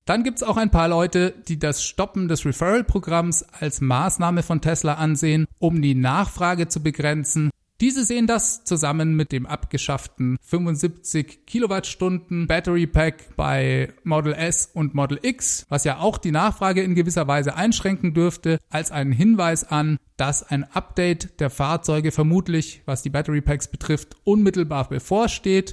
Dann 0.07 0.25
gibt's 0.25 0.43
auch 0.43 0.57
ein 0.57 0.71
paar 0.71 0.89
Leute, 0.89 1.33
die 1.47 1.59
das 1.59 1.85
Stoppen 1.85 2.27
des 2.27 2.45
Referral-Programms 2.45 3.45
als 3.45 3.81
Maßnahme 3.81 4.43
von 4.43 4.61
Tesla 4.61 4.95
ansehen, 4.95 5.47
um 5.61 5.83
die 5.83 5.95
Nachfrage 5.95 6.67
zu 6.67 6.83
begrenzen 6.83 7.51
diese 7.81 8.05
sehen 8.05 8.27
das 8.27 8.65
zusammen 8.65 9.17
mit 9.17 9.33
dem 9.33 9.47
abgeschafften 9.47 10.37
75 10.43 11.47
Kilowattstunden 11.47 12.47
Battery 12.47 12.87
Pack 12.87 13.37
bei 13.37 13.93
Model 14.05 14.35
S 14.35 14.71
und 14.75 14.95
Model 14.95 15.19
X, 15.23 15.65
was 15.69 15.85
ja 15.85 15.99
auch 15.99 16.19
die 16.19 16.31
Nachfrage 16.31 16.83
in 16.83 16.95
gewisser 16.95 17.27
Weise 17.27 17.57
einschränken 17.57 18.13
dürfte, 18.13 18.59
als 18.69 18.91
einen 18.91 19.13
Hinweis 19.13 19.65
an, 19.65 19.97
dass 20.17 20.43
ein 20.43 20.65
Update 20.65 21.41
der 21.41 21.49
Fahrzeuge 21.49 22.13
vermutlich, 22.13 22.83
was 22.85 23.03
die 23.03 23.11
Battery 23.11 23.41
Packs 23.41 23.69
betrifft, 23.69 24.17
unmittelbar 24.25 24.89
bevorsteht. 24.89 25.73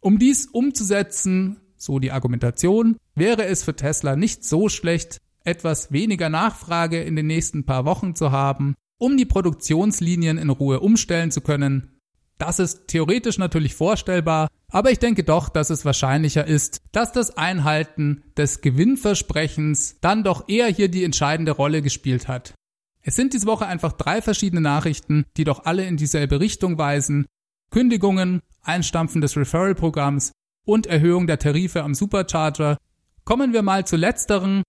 Um 0.00 0.18
dies 0.18 0.46
umzusetzen, 0.46 1.56
so 1.76 1.98
die 1.98 2.12
Argumentation, 2.12 2.96
wäre 3.14 3.46
es 3.46 3.64
für 3.64 3.74
Tesla 3.74 4.14
nicht 4.14 4.44
so 4.44 4.68
schlecht, 4.68 5.18
etwas 5.44 5.92
weniger 5.92 6.28
Nachfrage 6.28 7.02
in 7.02 7.16
den 7.16 7.28
nächsten 7.28 7.64
paar 7.64 7.86
Wochen 7.86 8.14
zu 8.14 8.32
haben, 8.32 8.74
um 8.98 9.16
die 9.16 9.26
Produktionslinien 9.26 10.38
in 10.38 10.50
Ruhe 10.50 10.80
umstellen 10.80 11.30
zu 11.30 11.40
können. 11.40 12.00
Das 12.38 12.58
ist 12.58 12.88
theoretisch 12.88 13.38
natürlich 13.38 13.74
vorstellbar, 13.74 14.48
aber 14.68 14.90
ich 14.90 14.98
denke 14.98 15.24
doch, 15.24 15.48
dass 15.48 15.70
es 15.70 15.84
wahrscheinlicher 15.84 16.46
ist, 16.46 16.82
dass 16.92 17.12
das 17.12 17.36
Einhalten 17.36 18.24
des 18.36 18.60
Gewinnversprechens 18.60 19.96
dann 20.00 20.22
doch 20.22 20.48
eher 20.48 20.68
hier 20.68 20.88
die 20.88 21.04
entscheidende 21.04 21.52
Rolle 21.52 21.80
gespielt 21.80 22.28
hat. 22.28 22.54
Es 23.00 23.16
sind 23.16 23.32
diese 23.32 23.46
Woche 23.46 23.66
einfach 23.66 23.92
drei 23.92 24.20
verschiedene 24.20 24.60
Nachrichten, 24.60 25.24
die 25.36 25.44
doch 25.44 25.64
alle 25.64 25.86
in 25.86 25.96
dieselbe 25.96 26.40
Richtung 26.40 26.76
weisen. 26.76 27.26
Kündigungen, 27.70 28.40
Einstampfen 28.62 29.20
des 29.20 29.36
Referral-Programms 29.36 30.32
und 30.64 30.86
Erhöhung 30.86 31.26
der 31.26 31.38
Tarife 31.38 31.84
am 31.84 31.94
Supercharger. 31.94 32.76
Kommen 33.24 33.52
wir 33.52 33.62
mal 33.62 33.86
zu 33.86 33.96
letzteren, 33.96 34.62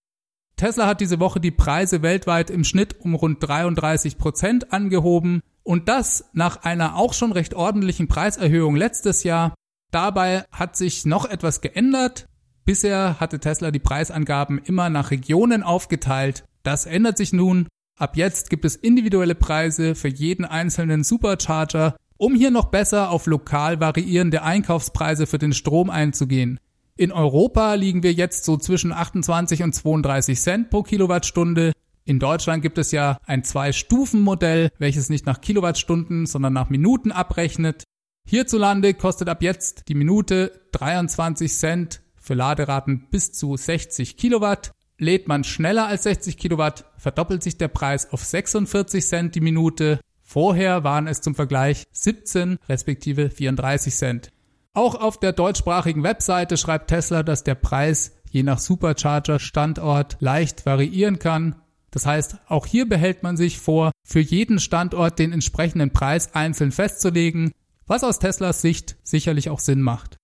Tesla 0.58 0.88
hat 0.88 1.02
diese 1.02 1.20
Woche 1.20 1.40
die 1.40 1.52
Preise 1.52 2.02
weltweit 2.02 2.50
im 2.50 2.64
Schnitt 2.64 3.00
um 3.00 3.14
rund 3.14 3.48
33 3.48 4.18
Prozent 4.18 4.74
angehoben 4.74 5.42
und 5.62 5.88
das 5.88 6.26
nach 6.34 6.64
einer 6.64 6.96
auch 6.96 7.14
schon 7.14 7.32
recht 7.32 7.54
ordentlichen 7.54 8.08
Preiserhöhung 8.08 8.76
letztes 8.76 9.24
Jahr. 9.24 9.54
Dabei 9.92 10.46
hat 10.52 10.76
sich 10.76 11.06
noch 11.06 11.26
etwas 11.26 11.62
geändert. 11.62 12.26
Bisher 12.66 13.20
hatte 13.20 13.40
Tesla 13.40 13.70
die 13.70 13.80
Preisangaben 13.80 14.58
immer 14.58 14.90
nach 14.90 15.12
Regionen 15.12 15.62
aufgeteilt. 15.62 16.44
Das 16.64 16.88
ändert 16.88 17.18
sich 17.18 17.34
nun. 17.34 17.68
Ab 18.00 18.18
jetzt 18.18 18.50
gibt 18.50 18.66
es 18.66 18.76
individuelle 18.76 19.36
Preise 19.36 19.94
für 19.94 20.10
jeden 20.10 20.44
einzelnen 20.44 21.04
Supercharger, 21.04 21.96
um 22.18 22.34
hier 22.34 22.50
noch 22.50 22.66
besser 22.66 23.12
auf 23.12 23.28
lokal 23.28 23.80
variierende 23.80 24.42
Einkaufspreise 24.42 25.28
für 25.28 25.38
den 25.38 25.54
Strom 25.54 25.92
einzugehen. 25.92 26.60
In 27.00 27.12
Europa 27.12 27.75
liegen 27.75 28.01
wir 28.01 28.12
jetzt 28.12 28.44
so 28.44 28.58
zwischen 28.58 28.92
28 28.92 29.62
und 29.62 29.74
32 29.74 30.39
Cent 30.39 30.70
pro 30.72 30.82
Kilowattstunde. 30.82 31.74
In 32.06 32.18
Deutschland 32.18 32.63
gibt 32.63 32.80
es 32.80 32.92
ja 32.92 33.20
ein 33.24 33.44
Zwei-Stufen-Modell, 33.44 34.72
welches 34.80 35.10
nicht 35.10 35.27
nach 35.27 35.39
Kilowattstunden, 35.39 36.25
sondern 36.25 36.54
nach 36.54 36.72
Minuten 36.72 37.12
abrechnet. 37.12 37.84
Hierzulande 38.27 38.96
kostet 38.96 39.30
ab 39.30 39.44
jetzt 39.44 39.89
die 39.89 39.94
Minute 39.94 40.60
23 40.72 41.54
Cent 41.54 42.01
für 42.16 42.34
Laderaten 42.34 43.08
bis 43.12 43.32
zu 43.32 43.56
60 43.56 44.18
Kilowatt. 44.18 44.72
Lädt 44.98 45.27
man 45.27 45.44
schneller 45.44 45.86
als 45.86 46.04
60 46.04 46.36
Kilowatt, 46.36 46.86
verdoppelt 46.98 47.44
sich 47.44 47.60
der 47.60 47.68
Preis 47.68 48.12
auf 48.12 48.24
46 48.24 49.06
Cent 49.06 49.36
die 49.36 49.42
Minute. 49.42 50.00
Vorher 50.24 50.84
waren 50.84 51.06
es 51.06 51.22
zum 51.22 51.36
Vergleich 51.36 51.84
17 51.92 52.58
respektive 52.68 53.30
34 53.30 53.94
Cent. 53.94 54.32
Auch 54.77 54.93
auf 54.93 55.19
der 55.19 55.34
deutschsprachigen 55.34 56.03
Webseite 56.03 56.55
schreibt 56.55 56.89
Tesla, 56.89 57.24
dass 57.24 57.43
der 57.43 57.55
Preis 57.55 58.12
je 58.29 58.43
nach 58.43 58.60
Supercharger-Standort 58.60 60.17
leicht 60.19 60.67
variieren 60.67 61.17
kann. 61.17 61.55
Das 61.89 62.05
heißt, 62.05 62.38
auch 62.48 62.67
hier 62.67 62.88
behält 62.88 63.24
man 63.24 63.38
sich 63.38 63.57
vor, 63.57 63.91
für 64.03 64.19
jeden 64.19 64.60
Standort 64.60 65.17
den 65.17 65.34
entsprechenden 65.34 65.93
Preis 65.93 66.36
einzeln 66.36 66.72
festzulegen, 66.72 67.53
was 67.88 68.03
aus 68.03 68.19
Teslas 68.19 68.62
Sicht 68.62 68.98
sicherlich 69.01 69.50
auch 69.50 69.62
Sinn 69.62 69.81
macht. 69.81 70.17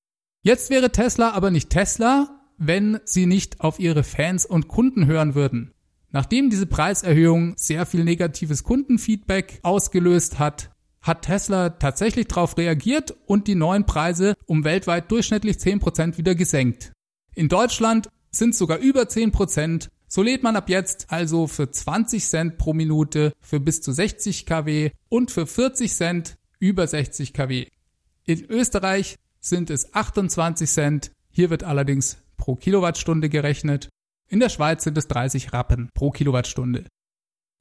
Jetzt 0.44 0.70
wäre 0.70 0.92
Tesla 0.92 1.32
aber 1.32 1.50
nicht 1.50 1.72
Tesla, 1.72 2.40
wenn 2.60 3.00
sie 3.06 3.26
nicht 3.26 3.60
auf 3.60 3.80
ihre 3.80 4.04
Fans 4.04 4.46
und 4.46 4.68
Kunden 4.68 5.08
hören 5.08 5.34
würden. 5.34 5.74
Nachdem 6.12 6.52
diese 6.52 6.68
Preiserhöhung 6.68 7.56
sehr 7.58 7.88
viel 7.88 8.04
negatives 8.04 8.64
Kundenfeedback 8.64 9.62
ausgelöst 9.64 10.38
hat, 10.38 10.70
hat 11.04 11.24
Tesla 11.24 11.70
tatsächlich 11.70 12.28
darauf 12.28 12.58
reagiert 12.58 13.14
und 13.26 13.48
die 13.48 13.56
neuen 13.56 13.86
Preise 13.86 14.36
um 14.46 14.64
weltweit 14.64 15.12
durchschnittlich 15.12 15.58
10% 15.58 16.18
wieder 16.18 16.34
gesenkt. 16.34 16.94
In 17.36 17.50
Deutschland 17.50 18.10
sind 18.32 18.56
sogar 18.56 18.80
über 18.80 19.04
10%. 19.04 19.90
So 20.08 20.22
lädt 20.22 20.44
man 20.44 20.56
ab 20.56 20.70
jetzt 20.70 21.08
also 21.10 21.48
für 21.48 21.70
20 21.70 22.26
Cent 22.26 22.58
pro 22.58 22.74
Minute 22.74 23.34
für 23.42 23.60
bis 23.60 23.82
zu 23.82 23.92
60 23.92 24.46
kW 24.46 24.92
und 25.10 25.30
für 25.30 25.46
40 25.46 25.94
Cent 25.94 26.36
über 26.60 26.88
60 26.88 27.34
kW. 27.34 27.68
In 28.26 28.46
Österreich 28.46 29.18
sind 29.40 29.70
es 29.70 29.94
28 29.94 30.70
Cent. 30.70 31.12
Hier 31.30 31.50
wird 31.50 31.64
allerdings 31.64 32.18
pro 32.38 32.56
Kilowattstunde 32.56 33.28
gerechnet. 33.28 33.90
In 34.30 34.40
der 34.40 34.50
Schweiz 34.50 34.84
sind 34.84 34.98
es 34.98 35.08
30 35.08 35.52
Rappen 35.52 35.90
pro 35.94 36.12
Kilowattstunde. 36.12 36.86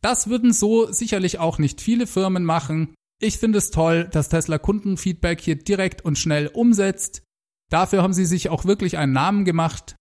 Das 0.00 0.28
würden 0.28 0.52
so 0.52 0.92
sicherlich 0.92 1.38
auch 1.38 1.58
nicht 1.58 1.80
viele 1.80 2.06
Firmen 2.06 2.44
machen. 2.44 2.94
Ich 3.24 3.38
finde 3.38 3.58
es 3.58 3.70
toll, 3.70 4.08
dass 4.10 4.30
Tesla 4.30 4.58
Kundenfeedback 4.58 5.40
hier 5.40 5.54
direkt 5.54 6.04
und 6.04 6.18
schnell 6.18 6.48
umsetzt. 6.48 7.22
Dafür 7.70 8.02
haben 8.02 8.12
sie 8.12 8.24
sich 8.24 8.48
auch 8.48 8.64
wirklich 8.64 8.98
einen 8.98 9.12
Namen 9.12 9.44
gemacht. 9.44 9.94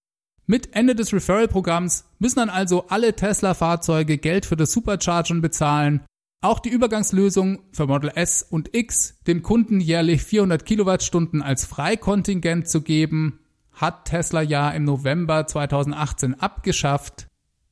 Mit 0.47 0.75
Ende 0.75 0.95
des 0.95 1.13
Referral-Programms 1.13 2.05
müssen 2.17 2.39
dann 2.39 2.49
also 2.49 2.87
alle 2.87 3.15
Tesla-Fahrzeuge 3.15 4.17
Geld 4.17 4.47
für 4.47 4.55
das 4.55 4.71
Superchargen 4.71 5.39
bezahlen. 5.39 6.03
Auch 6.41 6.57
die 6.57 6.69
Übergangslösung 6.69 7.59
für 7.71 7.85
Model 7.85 8.11
S 8.15 8.41
und 8.41 8.75
X, 8.75 9.19
dem 9.27 9.43
Kunden 9.43 9.79
jährlich 9.79 10.23
400 10.23 10.65
Kilowattstunden 10.65 11.43
als 11.43 11.65
Freikontingent 11.65 12.67
zu 12.69 12.81
geben, 12.81 13.39
hat 13.71 14.05
Tesla 14.05 14.41
ja 14.41 14.71
im 14.71 14.83
November 14.83 15.45
2018 15.45 16.39
abgeschafft. 16.39 17.27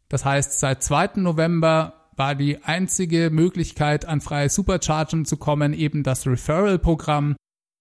Das 0.09 0.25
heißt, 0.25 0.59
seit 0.59 0.83
2. 0.83 1.21
November 1.21 1.98
war 2.19 2.35
die 2.35 2.61
einzige 2.63 3.29
Möglichkeit, 3.31 4.05
an 4.05 4.19
freie 4.19 4.49
Superchargern 4.49 5.23
zu 5.25 5.37
kommen, 5.37 5.73
eben 5.73 6.03
das 6.03 6.27
Referral-Programm. 6.27 7.37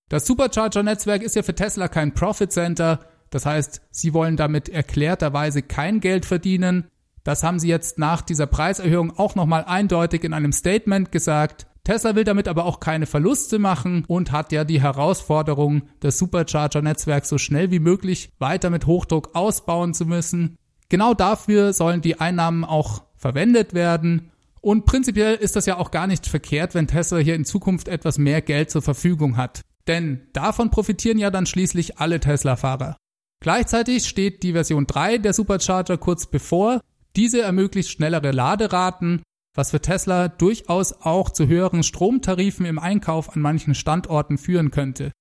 Das 0.09 0.26
Supercharger-Netzwerk 0.26 1.23
ist 1.23 1.35
ja 1.37 1.42
für 1.42 1.57
Tesla 1.57 1.88
kein 1.88 2.14
Profit 2.14 2.52
Center, 2.52 3.00
das 3.30 3.45
heißt, 3.45 3.83
sie 3.90 4.14
wollen 4.14 4.37
damit 4.37 4.68
erklärterweise 4.68 5.61
kein 5.62 6.00
Geld 6.00 6.25
verdienen. 6.25 6.87
Das 7.25 7.42
haben 7.42 7.59
sie 7.59 7.68
jetzt 7.68 7.99
nach 7.99 8.23
dieser 8.23 8.47
Preiserhöhung 8.47 9.18
auch 9.18 9.35
nochmal 9.35 9.64
eindeutig 9.64 10.25
in 10.25 10.33
einem 10.33 10.52
Statement 10.52 11.12
gesagt. 11.12 11.66
Tesla 11.85 12.14
will 12.14 12.25
damit 12.25 12.49
aber 12.49 12.64
auch 12.64 12.80
keine 12.80 13.07
Verluste 13.07 13.59
machen 13.59 14.04
und 14.07 14.30
hat 14.30 14.52
ja 14.52 14.64
die 14.64 14.80
Herausforderung, 14.80 15.83
das 16.00 16.16
Supercharger-Netzwerk 16.18 17.26
so 17.26 17.38
schnell 17.38 17.71
wie 17.71 17.80
möglich 17.80 18.30
weiter 18.38 18.71
mit 18.71 18.87
Hochdruck 18.87 19.35
ausbauen 19.35 19.95
zu 19.95 20.07
müssen. 20.07 20.59
Genau 20.88 21.12
dafür 21.12 21.73
sollen 21.73 22.00
die 22.00 22.21
Einnahmen 22.21 22.64
auch 22.64 23.08
verwendet 23.19 23.75
werden. 23.75 24.31
Und 24.61 24.87
prinzipiell 24.87 25.35
ist 25.35 25.57
das 25.57 25.67
ja 25.67 25.77
auch 25.77 25.91
gar 25.91 26.07
nicht 26.07 26.27
verkehrt, 26.27 26.75
wenn 26.75 26.87
Tesla 26.87 27.19
hier 27.19 27.35
in 27.35 27.45
Zukunft 27.45 27.89
etwas 27.89 28.19
mehr 28.19 28.41
Geld 28.43 28.71
zur 28.71 28.83
Verfügung 28.83 29.37
hat. 29.37 29.61
Denn 29.87 30.23
davon 30.33 30.71
profitieren 30.71 31.19
ja 31.19 31.31
dann 31.31 31.47
schließlich 31.47 31.99
alle 31.99 32.21
Tesla-Fahrer. 32.21 32.97
Gleichzeitig 33.41 34.07
steht 34.07 34.43
die 34.43 34.53
Version 34.53 34.87
3 34.87 35.19
der 35.19 35.33
Supercharger 35.33 35.97
kurz 35.97 36.27
bevor. 36.27 36.81
Diese 37.17 37.41
ermöglicht 37.41 37.91
schnellere 37.91 38.33
Laderaten, 38.33 39.23
was 39.55 39.71
für 39.71 39.81
Tesla 39.81 40.29
durchaus 40.29 40.93
auch 40.93 41.31
zu 41.31 41.47
höheren 41.47 41.83
Stromtarifen 41.83 42.67
im 42.67 42.79
Einkauf 42.79 43.35
an 43.35 43.43
manchen 43.43 43.75
Standorten 43.75 44.39
führen 44.39 44.71
könnte. 44.71 45.13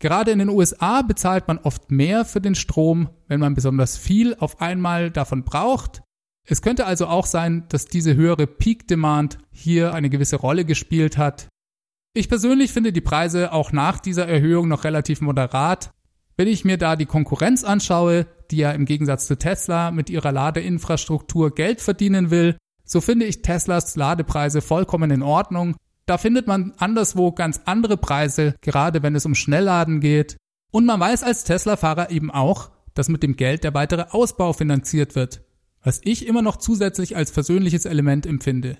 Gerade 0.00 0.30
in 0.30 0.38
den 0.38 0.48
USA 0.48 1.02
bezahlt 1.02 1.46
man 1.46 1.58
oft 1.58 1.90
mehr 1.90 2.24
für 2.24 2.40
den 2.40 2.54
Strom, 2.54 3.10
wenn 3.28 3.40
man 3.40 3.54
besonders 3.54 3.96
viel 3.96 4.34
auf 4.36 4.60
einmal 4.60 5.10
davon 5.10 5.44
braucht. 5.44 6.02
Es 6.46 6.62
könnte 6.62 6.86
also 6.86 7.06
auch 7.06 7.26
sein, 7.26 7.64
dass 7.68 7.86
diese 7.86 8.14
höhere 8.16 8.46
Peak 8.46 8.88
Demand 8.88 9.38
hier 9.52 9.94
eine 9.94 10.10
gewisse 10.10 10.36
Rolle 10.36 10.64
gespielt 10.64 11.16
hat. 11.18 11.48
Ich 12.12 12.28
persönlich 12.28 12.72
finde 12.72 12.92
die 12.92 13.00
Preise 13.00 13.52
auch 13.52 13.72
nach 13.72 14.00
dieser 14.00 14.26
Erhöhung 14.26 14.66
noch 14.66 14.84
relativ 14.84 15.20
moderat. 15.20 15.90
Wenn 16.36 16.48
ich 16.48 16.64
mir 16.64 16.78
da 16.78 16.96
die 16.96 17.06
Konkurrenz 17.06 17.62
anschaue, 17.62 18.26
die 18.50 18.56
ja 18.56 18.72
im 18.72 18.84
Gegensatz 18.84 19.26
zu 19.26 19.38
Tesla 19.38 19.90
mit 19.90 20.10
ihrer 20.10 20.32
Ladeinfrastruktur 20.32 21.54
Geld 21.54 21.80
verdienen 21.80 22.30
will, 22.30 22.56
so 22.84 23.00
finde 23.00 23.26
ich 23.26 23.42
Teslas 23.42 23.94
Ladepreise 23.94 24.60
vollkommen 24.60 25.12
in 25.12 25.22
Ordnung. 25.22 25.76
Da 26.06 26.18
findet 26.18 26.48
man 26.48 26.72
anderswo 26.78 27.30
ganz 27.30 27.60
andere 27.66 27.96
Preise, 27.96 28.56
gerade 28.62 29.04
wenn 29.04 29.14
es 29.14 29.26
um 29.26 29.36
Schnellladen 29.36 30.00
geht. 30.00 30.36
Und 30.72 30.86
man 30.86 30.98
weiß 30.98 31.22
als 31.22 31.44
Tesla-Fahrer 31.44 32.10
eben 32.10 32.32
auch, 32.32 32.70
dass 32.94 33.08
mit 33.08 33.22
dem 33.22 33.36
Geld 33.36 33.62
der 33.62 33.74
weitere 33.74 34.06
Ausbau 34.10 34.52
finanziert 34.52 35.14
wird, 35.14 35.42
was 35.82 36.00
ich 36.04 36.26
immer 36.26 36.42
noch 36.42 36.56
zusätzlich 36.56 37.16
als 37.16 37.32
persönliches 37.32 37.84
Element 37.84 38.26
empfinde. 38.26 38.78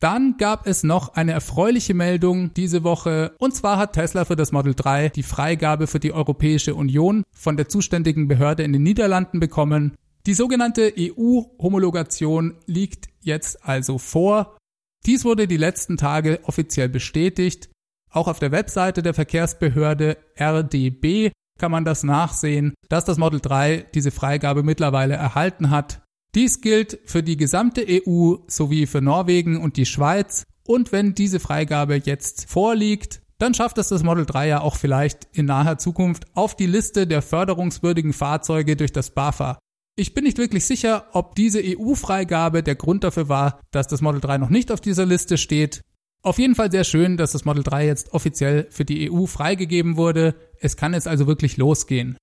Dann 0.00 0.36
gab 0.36 0.66
es 0.66 0.82
noch 0.82 1.14
eine 1.14 1.32
erfreuliche 1.32 1.94
Meldung 1.94 2.52
diese 2.52 2.84
Woche, 2.84 3.34
und 3.38 3.54
zwar 3.54 3.78
hat 3.78 3.94
Tesla 3.94 4.24
für 4.24 4.36
das 4.36 4.52
Model 4.52 4.74
3 4.74 5.08
die 5.08 5.22
Freigabe 5.22 5.86
für 5.86 6.00
die 6.00 6.12
Europäische 6.12 6.74
Union 6.74 7.22
von 7.32 7.56
der 7.56 7.68
zuständigen 7.68 8.28
Behörde 8.28 8.64
in 8.64 8.72
den 8.72 8.82
Niederlanden 8.82 9.40
bekommen. 9.40 9.96
Die 10.26 10.34
sogenannte 10.34 10.92
EU-Homologation 10.98 12.56
liegt 12.66 13.08
jetzt 13.20 13.64
also 13.64 13.98
vor. 13.98 14.58
Dies 15.06 15.24
wurde 15.24 15.46
die 15.46 15.56
letzten 15.56 15.96
Tage 15.96 16.40
offiziell 16.44 16.88
bestätigt. 16.88 17.70
Auch 18.10 18.28
auf 18.28 18.38
der 18.38 18.52
Webseite 18.52 19.02
der 19.02 19.14
Verkehrsbehörde 19.14 20.16
RDB 20.38 21.30
kann 21.58 21.70
man 21.70 21.84
das 21.84 22.02
nachsehen, 22.02 22.74
dass 22.88 23.04
das 23.04 23.18
Model 23.18 23.40
3 23.40 23.86
diese 23.94 24.10
Freigabe 24.10 24.62
mittlerweile 24.62 25.14
erhalten 25.14 25.70
hat. 25.70 26.03
Dies 26.34 26.60
gilt 26.60 26.98
für 27.04 27.22
die 27.22 27.36
gesamte 27.36 27.86
EU 27.88 28.36
sowie 28.48 28.86
für 28.86 29.00
Norwegen 29.00 29.56
und 29.56 29.76
die 29.76 29.86
Schweiz. 29.86 30.42
Und 30.66 30.90
wenn 30.90 31.14
diese 31.14 31.38
Freigabe 31.38 32.00
jetzt 32.04 32.50
vorliegt, 32.50 33.20
dann 33.38 33.54
schafft 33.54 33.78
es 33.78 33.88
das 33.88 34.02
Model 34.02 34.26
3 34.26 34.48
ja 34.48 34.60
auch 34.60 34.76
vielleicht 34.76 35.28
in 35.32 35.46
naher 35.46 35.78
Zukunft 35.78 36.24
auf 36.34 36.56
die 36.56 36.66
Liste 36.66 37.06
der 37.06 37.22
förderungswürdigen 37.22 38.12
Fahrzeuge 38.12 38.74
durch 38.74 38.90
das 38.90 39.10
BAFA. 39.10 39.58
Ich 39.96 40.12
bin 40.12 40.24
nicht 40.24 40.38
wirklich 40.38 40.64
sicher, 40.66 41.06
ob 41.12 41.36
diese 41.36 41.62
EU-Freigabe 41.62 42.64
der 42.64 42.74
Grund 42.74 43.04
dafür 43.04 43.28
war, 43.28 43.60
dass 43.70 43.86
das 43.86 44.00
Model 44.00 44.20
3 44.20 44.38
noch 44.38 44.50
nicht 44.50 44.72
auf 44.72 44.80
dieser 44.80 45.06
Liste 45.06 45.38
steht. 45.38 45.82
Auf 46.22 46.38
jeden 46.38 46.56
Fall 46.56 46.70
sehr 46.70 46.84
schön, 46.84 47.16
dass 47.16 47.32
das 47.32 47.44
Model 47.44 47.62
3 47.62 47.86
jetzt 47.86 48.12
offiziell 48.12 48.66
für 48.70 48.84
die 48.84 49.12
EU 49.12 49.26
freigegeben 49.26 49.96
wurde. 49.96 50.34
Es 50.58 50.76
kann 50.76 50.94
jetzt 50.94 51.06
also 51.06 51.28
wirklich 51.28 51.58
losgehen. 51.58 52.16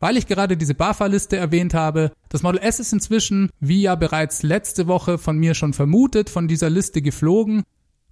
Weil 0.00 0.16
ich 0.16 0.26
gerade 0.26 0.56
diese 0.56 0.74
BAFA-Liste 0.74 1.36
erwähnt 1.36 1.74
habe, 1.74 2.12
das 2.28 2.42
Model 2.42 2.60
S 2.60 2.78
ist 2.78 2.92
inzwischen, 2.92 3.50
wie 3.58 3.82
ja 3.82 3.94
bereits 3.94 4.42
letzte 4.42 4.86
Woche 4.86 5.18
von 5.18 5.38
mir 5.38 5.54
schon 5.54 5.72
vermutet, 5.72 6.30
von 6.30 6.46
dieser 6.46 6.70
Liste 6.70 7.02
geflogen. 7.02 7.64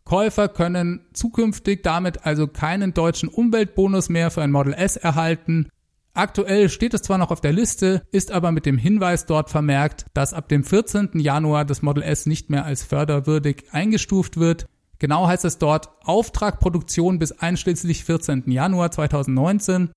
Käufer 0.05 0.49
können 0.49 1.07
zukünftig 1.13 1.83
damit 1.83 2.27
also 2.27 2.47
keinen 2.47 2.95
deutschen 2.95 3.29
Umweltbonus 3.29 4.09
mehr 4.09 4.31
für 4.31 4.43
ein 4.43 4.53
Model 4.53 4.73
S 4.73 4.97
erhalten. 4.97 5.69
Aktuell 6.15 6.71
steht 6.71 6.95
es 6.95 7.03
zwar 7.03 7.19
noch 7.19 7.31
auf 7.31 7.41
der 7.41 7.53
Liste, 7.53 8.03
ist 8.11 8.33
aber 8.33 8.51
mit 8.51 8.67
dem 8.67 8.79
Hinweis 8.79 9.27
dort 9.27 9.51
vermerkt, 9.51 10.07
dass 10.15 10.33
ab 10.33 10.49
dem 10.49 10.65
14. 10.65 11.11
Januar 11.15 11.65
das 11.65 11.83
Model 11.83 12.03
S 12.03 12.25
nicht 12.25 12.51
mehr 12.51 12.65
als 12.65 12.83
förderwürdig 12.85 13.67
eingestuft 13.73 14.39
wird. 14.39 14.67
Genau 14.99 15.27
heißt 15.27 15.45
es 15.45 15.59
dort 15.59 15.91
Auftragproduktion 16.05 17.19
bis 17.19 17.33
einschließlich 17.33 18.05
14. 18.05 18.51
Januar 18.51 18.93
2019. 18.93 19.91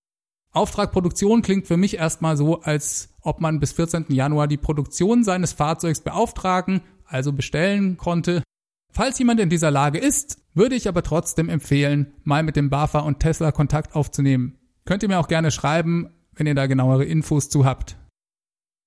Auftragproduktion 0.51 1.41
klingt 1.41 1.68
für 1.68 1.77
mich 1.77 1.98
erstmal 1.98 2.36
so, 2.36 2.62
als 2.62 3.10
ob 3.22 3.39
man 3.39 3.60
bis 3.60 3.74
14. 3.74 4.06
Januar 4.10 4.48
die 4.48 4.58
Produktion 4.58 5.24
seines 5.24 5.53
Fahrzeugs 5.53 6.01
beauftragen, 6.01 6.82
also 7.06 7.34
bestellen 7.34 7.98
konnte. 7.98 8.44
Falls 8.91 9.20
jemand 9.20 9.39
in 9.39 9.50
dieser 9.50 9.70
Lage 9.70 10.00
ist, 10.00 10.41
würde 10.56 10.75
ich 10.75 10.88
aber 10.88 11.03
trotzdem 11.03 11.50
empfehlen, 11.50 12.13
mal 12.24 12.41
mit 12.41 12.56
dem 12.56 12.70
BAFA 12.70 13.00
und 13.00 13.20
Tesla 13.20 13.51
Kontakt 13.51 13.96
aufzunehmen. 13.96 14.58
Könnt 14.86 15.03
ihr 15.03 15.10
mir 15.10 15.20
auch 15.20 15.27
gerne 15.27 15.51
schreiben, 15.51 16.10
wenn 16.34 16.48
ihr 16.48 16.56
da 16.56 16.65
genauere 16.65 17.06
Infos 17.06 17.50
zu 17.50 17.65
habt. 17.65 17.98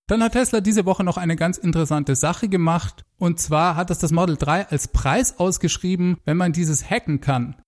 Dann 0.09 0.23
hat 0.23 0.33
Tesla 0.33 0.61
diese 0.61 0.85
Woche 0.85 1.05
noch 1.05 1.17
eine 1.17 1.37
ganz 1.37 1.59
interessante 1.59 2.17
Sache 2.17 2.49
gemacht, 2.49 3.05
und 3.19 3.39
zwar 3.39 3.77
hat 3.77 3.91
es 3.91 3.99
das 3.99 4.11
Model 4.11 4.37
3 4.37 4.69
als 4.69 4.89
Preis 4.89 5.39
ausgeschrieben, 5.39 6.17
wenn 6.25 6.37
man 6.37 6.53
dieses 6.53 6.91
hacken 6.91 7.21
kann. 7.21 7.62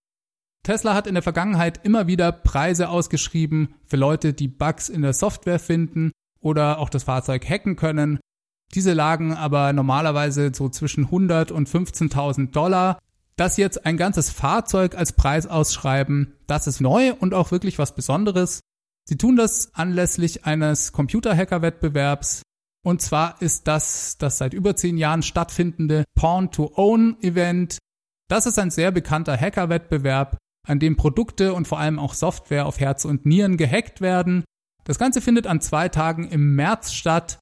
Tesla 0.64 0.94
hat 0.94 1.06
in 1.06 1.14
der 1.14 1.22
Vergangenheit 1.22 1.84
immer 1.84 2.06
wieder 2.06 2.32
Preise 2.32 2.88
ausgeschrieben 2.88 3.74
für 3.86 3.96
Leute, 3.96 4.32
die 4.32 4.48
Bugs 4.48 4.88
in 4.88 5.02
der 5.02 5.12
Software 5.12 5.60
finden 5.60 6.10
oder 6.40 6.78
auch 6.78 6.88
das 6.88 7.04
Fahrzeug 7.04 7.48
hacken 7.48 7.76
können. 7.76 8.18
Diese 8.74 8.94
lagen 8.94 9.34
aber 9.34 9.72
normalerweise 9.74 10.52
so 10.54 10.70
zwischen 10.70 11.04
100 11.04 11.52
und 11.52 11.68
15.000 11.68 12.50
Dollar. 12.50 12.98
Dass 13.36 13.56
jetzt 13.56 13.84
ein 13.84 13.96
ganzes 13.96 14.30
Fahrzeug 14.30 14.96
als 14.96 15.12
Preis 15.12 15.46
ausschreiben, 15.46 16.34
das 16.46 16.66
ist 16.66 16.80
neu 16.80 17.12
und 17.14 17.34
auch 17.34 17.50
wirklich 17.50 17.78
was 17.78 17.94
Besonderes. 17.94 18.60
Sie 19.06 19.18
tun 19.18 19.36
das 19.36 19.74
anlässlich 19.74 20.46
eines 20.46 20.92
Computerhacker-Wettbewerbs. 20.92 22.42
Und 22.84 23.02
zwar 23.02 23.42
ist 23.42 23.66
das 23.66 24.16
das 24.18 24.38
seit 24.38 24.54
über 24.54 24.76
zehn 24.76 24.96
Jahren 24.96 25.22
stattfindende 25.22 26.04
Pawn-to-Own-Event. 26.14 27.78
Das 28.28 28.46
ist 28.46 28.58
ein 28.58 28.70
sehr 28.70 28.92
bekannter 28.92 29.36
Hacker-Wettbewerb, 29.36 30.38
an 30.66 30.78
dem 30.78 30.96
Produkte 30.96 31.54
und 31.54 31.68
vor 31.68 31.78
allem 31.78 31.98
auch 31.98 32.14
Software 32.14 32.66
auf 32.66 32.80
Herz 32.80 33.04
und 33.04 33.26
Nieren 33.26 33.56
gehackt 33.56 34.00
werden. 34.00 34.44
Das 34.84 34.98
Ganze 34.98 35.20
findet 35.20 35.46
an 35.46 35.60
zwei 35.60 35.88
Tagen 35.88 36.28
im 36.28 36.54
März 36.54 36.92
statt 36.92 37.38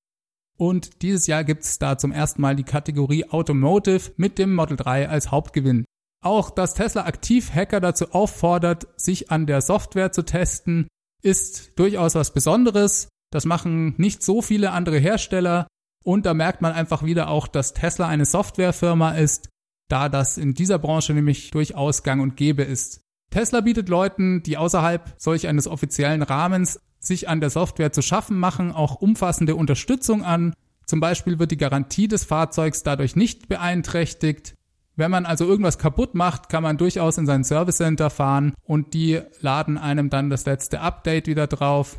und 0.58 1.02
dieses 1.02 1.26
Jahr 1.26 1.44
gibt 1.44 1.64
es 1.64 1.78
da 1.78 1.98
zum 1.98 2.12
ersten 2.12 2.40
Mal 2.40 2.56
die 2.56 2.64
Kategorie 2.64 3.28
Automotive 3.28 4.12
mit 4.16 4.38
dem 4.38 4.54
Model 4.54 4.76
3 4.76 5.08
als 5.08 5.30
Hauptgewinn. 5.30 5.84
Auch 6.24 6.50
dass 6.50 6.74
Tesla 6.74 7.04
aktiv 7.04 7.52
Hacker 7.52 7.80
dazu 7.80 8.12
auffordert, 8.12 8.86
sich 8.96 9.30
an 9.30 9.46
der 9.46 9.60
Software 9.60 10.12
zu 10.12 10.22
testen, 10.22 10.86
ist 11.22 11.78
durchaus 11.78 12.14
was 12.14 12.32
Besonderes. 12.32 13.08
Das 13.32 13.44
machen 13.44 13.94
nicht 13.96 14.22
so 14.22 14.40
viele 14.40 14.70
andere 14.70 14.98
Hersteller 14.98 15.66
und 16.04 16.26
da 16.26 16.34
merkt 16.34 16.62
man 16.62 16.72
einfach 16.72 17.02
wieder 17.02 17.28
auch, 17.28 17.48
dass 17.48 17.74
Tesla 17.74 18.06
eine 18.06 18.24
Softwarefirma 18.24 19.12
ist, 19.12 19.48
da 19.88 20.08
das 20.08 20.38
in 20.38 20.54
dieser 20.54 20.78
Branche 20.78 21.12
nämlich 21.12 21.50
durchaus 21.50 22.02
gang 22.02 22.22
und 22.22 22.36
gäbe 22.36 22.62
ist. 22.62 23.00
Tesla 23.32 23.62
bietet 23.62 23.88
Leuten, 23.88 24.42
die 24.42 24.56
außerhalb 24.56 25.14
solch 25.16 25.48
eines 25.48 25.66
offiziellen 25.66 26.22
Rahmens 26.22 26.80
sich 27.00 27.28
an 27.28 27.40
der 27.40 27.50
Software 27.50 27.90
zu 27.90 28.02
schaffen 28.02 28.38
machen, 28.38 28.70
auch 28.70 28.94
umfassende 28.94 29.56
Unterstützung 29.56 30.22
an. 30.22 30.54
Zum 30.86 31.00
Beispiel 31.00 31.38
wird 31.38 31.50
die 31.50 31.56
Garantie 31.56 32.06
des 32.06 32.24
Fahrzeugs 32.24 32.82
dadurch 32.82 33.16
nicht 33.16 33.48
beeinträchtigt. 33.48 34.54
Wenn 34.94 35.10
man 35.10 35.24
also 35.24 35.46
irgendwas 35.46 35.78
kaputt 35.78 36.14
macht, 36.14 36.50
kann 36.50 36.62
man 36.62 36.76
durchaus 36.76 37.16
in 37.16 37.26
sein 37.26 37.44
Service 37.44 37.78
Center 37.78 38.10
fahren 38.10 38.52
und 38.62 38.92
die 38.92 39.20
laden 39.40 39.78
einem 39.78 40.10
dann 40.10 40.28
das 40.28 40.44
letzte 40.44 40.80
Update 40.80 41.26
wieder 41.26 41.46
drauf. 41.46 41.98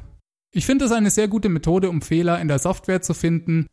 Ich 0.52 0.68
finde 0.68 0.86
es 0.86 0.92
eine 0.92 1.10
sehr 1.10 1.28
gute 1.28 1.50
Methode, 1.50 1.90
um 1.90 2.04
Fehler 2.04 2.40
in 2.40 2.48
der 2.48 2.60
Software 2.60 3.02
zu 3.02 3.16
finden 3.16 3.66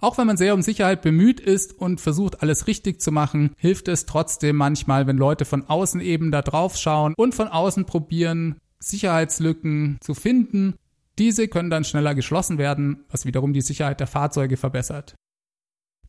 auch 0.00 0.18
wenn 0.18 0.26
man 0.26 0.36
sehr 0.36 0.54
um 0.54 0.62
Sicherheit 0.62 1.02
bemüht 1.02 1.40
ist 1.40 1.78
und 1.78 2.00
versucht, 2.00 2.42
alles 2.42 2.66
richtig 2.66 3.00
zu 3.00 3.10
machen, 3.10 3.50
hilft 3.56 3.88
es 3.88 4.06
trotzdem 4.06 4.56
manchmal, 4.56 5.06
wenn 5.06 5.16
Leute 5.16 5.44
von 5.44 5.68
außen 5.68 6.00
eben 6.00 6.30
da 6.30 6.42
drauf 6.42 6.76
schauen 6.76 7.14
und 7.16 7.34
von 7.34 7.48
außen 7.48 7.84
probieren, 7.84 8.58
Sicherheitslücken 8.78 9.98
zu 10.00 10.14
finden. 10.14 10.74
Diese 11.18 11.48
können 11.48 11.70
dann 11.70 11.84
schneller 11.84 12.14
geschlossen 12.14 12.58
werden, 12.58 13.04
was 13.10 13.26
wiederum 13.26 13.52
die 13.52 13.60
Sicherheit 13.60 13.98
der 13.98 14.06
Fahrzeuge 14.06 14.56
verbessert. 14.56 15.16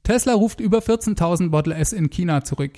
Tesla 0.03 0.33
ruft 0.33 0.59
über 0.59 0.79
14.000 0.79 1.49
Model 1.49 1.73
S 1.73 1.93
in 1.93 2.09
China 2.09 2.43
zurück. 2.43 2.77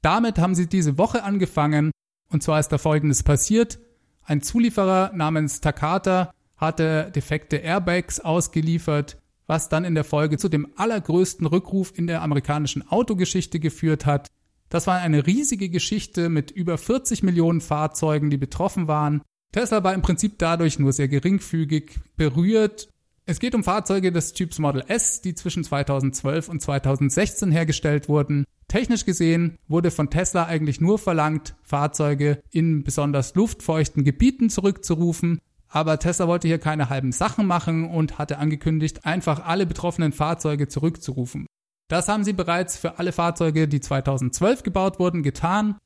Damit 0.00 0.38
haben 0.38 0.54
sie 0.54 0.66
diese 0.66 0.98
Woche 0.98 1.22
angefangen, 1.22 1.92
und 2.30 2.42
zwar 2.42 2.58
ist 2.58 2.68
da 2.68 2.78
folgendes 2.78 3.22
passiert. 3.22 3.78
Ein 4.24 4.42
Zulieferer 4.42 5.12
namens 5.14 5.60
Takata 5.60 6.32
hatte 6.56 7.10
defekte 7.14 7.56
Airbags 7.56 8.20
ausgeliefert, 8.20 9.18
was 9.52 9.68
dann 9.68 9.84
in 9.84 9.94
der 9.94 10.04
Folge 10.04 10.38
zu 10.38 10.48
dem 10.48 10.66
allergrößten 10.76 11.46
Rückruf 11.46 11.92
in 11.94 12.06
der 12.06 12.22
amerikanischen 12.22 12.88
Autogeschichte 12.88 13.60
geführt 13.60 14.06
hat. 14.06 14.28
Das 14.70 14.86
war 14.86 14.98
eine 14.98 15.26
riesige 15.26 15.68
Geschichte 15.68 16.30
mit 16.30 16.50
über 16.50 16.78
40 16.78 17.22
Millionen 17.22 17.60
Fahrzeugen, 17.60 18.30
die 18.30 18.38
betroffen 18.38 18.88
waren. 18.88 19.20
Tesla 19.52 19.84
war 19.84 19.92
im 19.92 20.00
Prinzip 20.00 20.38
dadurch 20.38 20.78
nur 20.78 20.94
sehr 20.94 21.08
geringfügig 21.08 22.00
berührt. 22.16 22.88
Es 23.26 23.40
geht 23.40 23.54
um 23.54 23.62
Fahrzeuge 23.62 24.10
des 24.10 24.32
Typs 24.32 24.58
Model 24.58 24.84
S, 24.88 25.20
die 25.20 25.34
zwischen 25.34 25.64
2012 25.64 26.48
und 26.48 26.62
2016 26.62 27.52
hergestellt 27.52 28.08
wurden. 28.08 28.46
Technisch 28.68 29.04
gesehen 29.04 29.58
wurde 29.68 29.90
von 29.90 30.08
Tesla 30.08 30.46
eigentlich 30.46 30.80
nur 30.80 30.98
verlangt, 30.98 31.56
Fahrzeuge 31.62 32.42
in 32.50 32.84
besonders 32.84 33.34
luftfeuchten 33.34 34.02
Gebieten 34.02 34.48
zurückzurufen. 34.48 35.40
Aber 35.74 35.98
Tesla 35.98 36.28
wollte 36.28 36.48
hier 36.48 36.58
keine 36.58 36.90
halben 36.90 37.12
Sachen 37.12 37.46
machen 37.46 37.88
und 37.88 38.18
hatte 38.18 38.38
angekündigt, 38.38 39.06
einfach 39.06 39.44
alle 39.44 39.64
betroffenen 39.64 40.12
Fahrzeuge 40.12 40.68
zurückzurufen. 40.68 41.46
Das 41.88 42.08
haben 42.08 42.24
sie 42.24 42.34
bereits 42.34 42.76
für 42.76 42.98
alle 42.98 43.12
Fahrzeuge, 43.12 43.66
die 43.66 43.80
2012 43.80 44.62
gebaut 44.62 44.98
wurden, 44.98 45.22
getan. 45.22 45.78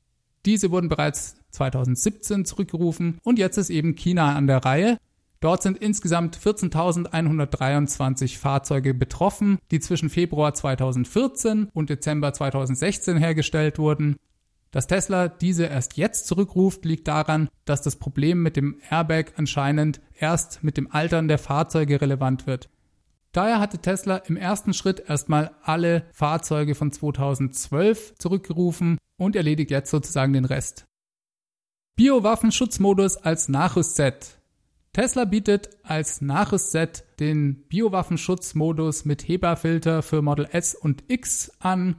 Diese 0.45 0.71
wurden 0.71 0.89
bereits 0.89 1.37
2017 1.51 2.43
zurückgerufen 2.43 3.19
und 3.23 3.39
jetzt 3.39 3.57
ist 3.57 3.69
eben 3.69 3.95
China 3.95 4.35
an 4.35 4.47
der 4.47 4.65
Reihe. 4.65 4.97
Dort 5.39 5.63
sind 5.63 5.77
insgesamt 5.77 6.37
14.123 6.37 8.37
Fahrzeuge 8.37 8.93
betroffen, 8.93 9.57
die 9.71 9.79
zwischen 9.79 10.09
Februar 10.09 10.53
2014 10.53 11.69
und 11.73 11.89
Dezember 11.89 12.33
2016 12.33 13.15
hergestellt 13.17 13.79
wurden. 13.79 14.17
Dass 14.77 14.85
Tesla 14.85 15.27
diese 15.27 15.65
erst 15.65 15.97
jetzt 15.97 16.27
zurückruft, 16.27 16.85
liegt 16.85 17.07
daran, 17.07 17.49
dass 17.65 17.81
das 17.81 17.95
Problem 17.95 18.43
mit 18.43 18.55
dem 18.55 18.79
Airbag 18.91 19.33
anscheinend 19.35 20.01
erst 20.13 20.63
mit 20.63 20.77
dem 20.77 20.91
Altern 20.91 21.27
der 21.27 21.39
Fahrzeuge 21.39 21.99
relevant 21.99 22.45
wird. 22.45 22.69
Daher 23.31 23.59
hatte 23.59 23.79
Tesla 23.79 24.17
im 24.17 24.37
ersten 24.37 24.75
Schritt 24.75 24.99
erstmal 24.99 25.55
alle 25.63 26.05
Fahrzeuge 26.11 26.75
von 26.75 26.91
2012 26.91 28.19
zurückgerufen 28.19 28.99
und 29.17 29.35
erledigt 29.35 29.71
jetzt 29.71 29.89
sozusagen 29.89 30.33
den 30.33 30.45
Rest. 30.45 30.85
Biowaffenschutzmodus 31.95 33.17
als 33.17 33.49
Nachrüstset. 33.49 34.37
Tesla 34.93 35.25
bietet 35.25 35.69
als 35.81 36.21
Nachrüstset 36.21 37.03
den 37.19 37.63
Biowaffenschutzmodus 37.67 39.05
mit 39.05 39.27
HEPA-Filter 39.27 40.03
für 40.03 40.21
Model 40.21 40.47
S 40.51 40.75
und 40.75 41.03
X 41.07 41.51
an, 41.57 41.95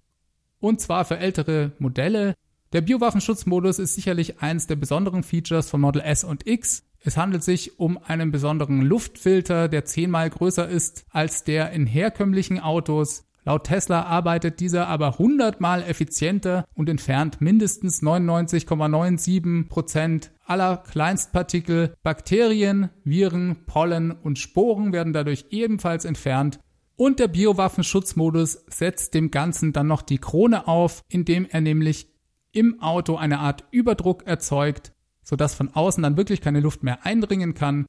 und 0.61 0.81
zwar 0.81 1.05
für 1.05 1.19
ältere 1.19 1.73
Modelle. 1.81 2.37
Der 2.75 2.83
Biowaffenschutzmodus 2.83 3.79
ist 3.79 3.95
sicherlich 3.95 4.43
eins 4.43 4.67
der 4.67 4.77
besonderen 4.77 5.23
Features 5.23 5.71
von 5.71 5.81
Model 5.81 6.03
S 6.03 6.23
und 6.23 6.47
X. 6.47 6.85
Es 7.01 7.17
handelt 7.17 7.43
sich 7.43 7.79
um 7.81 7.97
einen 7.97 8.31
besonderen 8.31 8.83
Luftfilter, 8.83 9.69
der 9.69 9.87
zehnmal 9.87 10.29
größer 10.29 10.69
ist 10.69 11.07
als 11.09 11.45
der 11.45 11.71
in 11.71 11.87
herkömmlichen 11.87 12.61
Autos. 12.61 13.25
Laut 13.45 13.65
Tesla 13.65 14.03
arbeitet 14.03 14.61
dieser 14.61 14.87
aber 14.87 15.17
hundertmal 15.17 15.83
effizienter 15.83 16.67
und 16.75 16.91
entfernt 16.91 17.41
mindestens 17.41 18.03
99,97 18.03 19.69
Prozent 19.69 20.33
aller 20.45 20.77
Kleinstpartikel. 20.77 21.95
Bakterien, 22.03 22.91
Viren, 23.03 23.65
Pollen 23.65 24.11
und 24.13 24.39
Sporen 24.39 24.93
werden 24.93 25.15
dadurch 25.15 25.47
ebenfalls 25.49 26.05
entfernt. 26.05 26.59
Und 26.97 27.19
der 27.19 27.29
Biowaffenschutzmodus 27.29 28.65
setzt 28.69 29.15
dem 29.15 29.31
Ganzen 29.31 29.73
dann 29.73 29.87
noch 29.87 30.03
die 30.03 30.19
Krone 30.19 30.69
auf, 30.69 31.01
indem 31.09 31.47
er 31.47 31.63
nämlich 31.63 32.18
im 32.53 32.81
Auto 32.81 33.17
eine 33.17 33.39
Art 33.39 33.65
Überdruck 33.71 34.27
erzeugt, 34.27 34.93
sodass 35.23 35.55
von 35.55 35.75
außen 35.75 36.03
dann 36.03 36.17
wirklich 36.17 36.41
keine 36.41 36.61
Luft 36.61 36.83
mehr 36.83 37.05
eindringen 37.05 37.55
kann. 37.55 37.87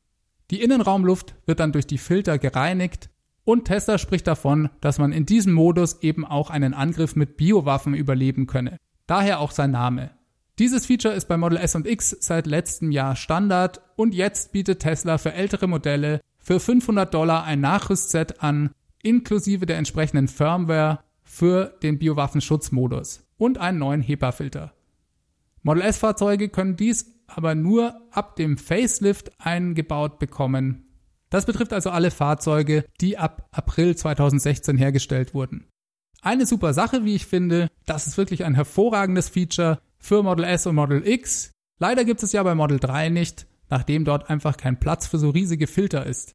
Die 0.51 0.61
Innenraumluft 0.61 1.35
wird 1.45 1.59
dann 1.59 1.71
durch 1.71 1.87
die 1.87 1.97
Filter 1.97 2.37
gereinigt 2.37 3.09
und 3.43 3.65
Tesla 3.65 3.97
spricht 3.97 4.27
davon, 4.27 4.69
dass 4.81 4.99
man 4.99 5.11
in 5.11 5.25
diesem 5.25 5.53
Modus 5.53 6.01
eben 6.01 6.25
auch 6.25 6.49
einen 6.49 6.73
Angriff 6.73 7.15
mit 7.15 7.37
Biowaffen 7.37 7.93
überleben 7.93 8.47
könne. 8.47 8.77
Daher 9.07 9.39
auch 9.39 9.51
sein 9.51 9.71
Name. 9.71 10.11
Dieses 10.59 10.85
Feature 10.85 11.13
ist 11.13 11.27
bei 11.27 11.37
Model 11.37 11.57
S 11.57 11.75
und 11.75 11.87
X 11.87 12.15
seit 12.19 12.45
letztem 12.45 12.91
Jahr 12.91 13.15
Standard 13.15 13.81
und 13.95 14.13
jetzt 14.13 14.51
bietet 14.51 14.81
Tesla 14.81 15.17
für 15.17 15.33
ältere 15.33 15.67
Modelle 15.67 16.19
für 16.37 16.59
500 16.59 17.13
Dollar 17.13 17.43
ein 17.43 17.61
Nachrüstset 17.61 18.43
an, 18.43 18.71
inklusive 19.01 19.65
der 19.65 19.77
entsprechenden 19.77 20.27
Firmware 20.27 20.99
für 21.39 21.73
den 21.82 21.99
Biowaffenschutzmodus 21.99 23.25
und 23.38 23.60
einen 23.60 23.80
neuen 23.80 24.02
HEPA-Filter. 24.02 24.73
Model 25.63 25.84
S-Fahrzeuge 25.84 26.49
können 26.49 26.75
dies 26.75 27.13
aber 27.28 27.56
nur 27.56 28.02
ab 28.12 28.36
dem 28.36 28.58
Facelift 28.58 29.32
eingebaut 29.39 30.19
bekommen. 30.19 30.89
Das 31.30 31.45
betrifft 31.45 31.71
also 31.71 31.91
alle 31.91 32.12
Fahrzeuge, 32.12 32.84
die 32.99 33.17
ab 33.17 33.47
April 33.52 33.95
2016 33.95 34.78
hergestellt 34.78 35.34
wurden. 35.34 35.65
Eine 36.21 36.45
super 36.45 36.73
Sache, 36.73 37.06
wie 37.06 37.15
ich 37.15 37.25
finde, 37.25 37.69
das 37.86 38.06
ist 38.06 38.17
wirklich 38.17 38.43
ein 38.43 38.56
hervorragendes 38.56 39.30
Feature 39.30 39.80
für 39.97 40.23
Model 40.23 40.43
S 40.43 40.67
und 40.67 40.75
Model 40.75 41.08
X. 41.08 41.52
Leider 41.80 42.04
gibt 42.04 42.21
es 42.21 42.34
ja 42.34 42.43
bei 42.43 42.54
Model 42.54 42.80
3 42.80 43.08
nicht, 43.08 43.47
nachdem 43.69 44.04
dort 44.04 44.30
einfach 44.30 44.58
kein 44.58 44.78
Platz 44.78 45.08
für 45.08 45.19
so 45.19 45.30
riesige 45.30 45.67
Filter 45.67 46.06
ist. 46.06 46.34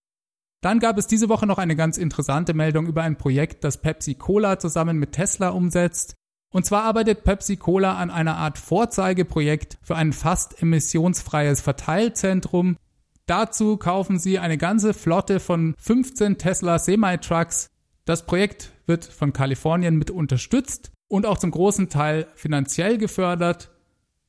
Dann 0.64 0.80
gab 0.80 0.96
es 0.96 1.06
diese 1.06 1.28
Woche 1.28 1.46
noch 1.46 1.58
eine 1.58 1.76
ganz 1.76 1.98
interessante 1.98 2.54
Meldung 2.54 2.86
über 2.86 3.02
ein 3.02 3.18
Projekt, 3.18 3.64
das 3.64 3.82
Pepsi 3.82 4.14
Cola 4.14 4.58
zusammen 4.58 4.96
mit 4.96 5.12
Tesla 5.12 5.50
umsetzt. 5.50 6.14
Und 6.50 6.64
zwar 6.64 6.84
arbeitet 6.84 7.22
Pepsi 7.22 7.58
Cola 7.58 7.98
an 7.98 8.08
einer 8.08 8.38
Art 8.38 8.56
Vorzeigeprojekt 8.56 9.76
für 9.82 9.94
ein 9.94 10.14
fast 10.14 10.62
emissionsfreies 10.62 11.60
Verteilzentrum. 11.60 12.78
Dazu 13.26 13.76
kaufen 13.76 14.18
sie 14.18 14.38
eine 14.38 14.56
ganze 14.56 14.94
Flotte 14.94 15.38
von 15.38 15.74
15 15.76 16.38
Tesla 16.38 16.78
Semi-Trucks. 16.78 17.68
Das 18.06 18.24
Projekt 18.24 18.72
wird 18.86 19.04
von 19.04 19.34
Kalifornien 19.34 19.96
mit 19.96 20.10
unterstützt 20.10 20.92
und 21.08 21.26
auch 21.26 21.36
zum 21.36 21.50
großen 21.50 21.90
Teil 21.90 22.26
finanziell 22.36 22.96
gefördert. 22.96 23.70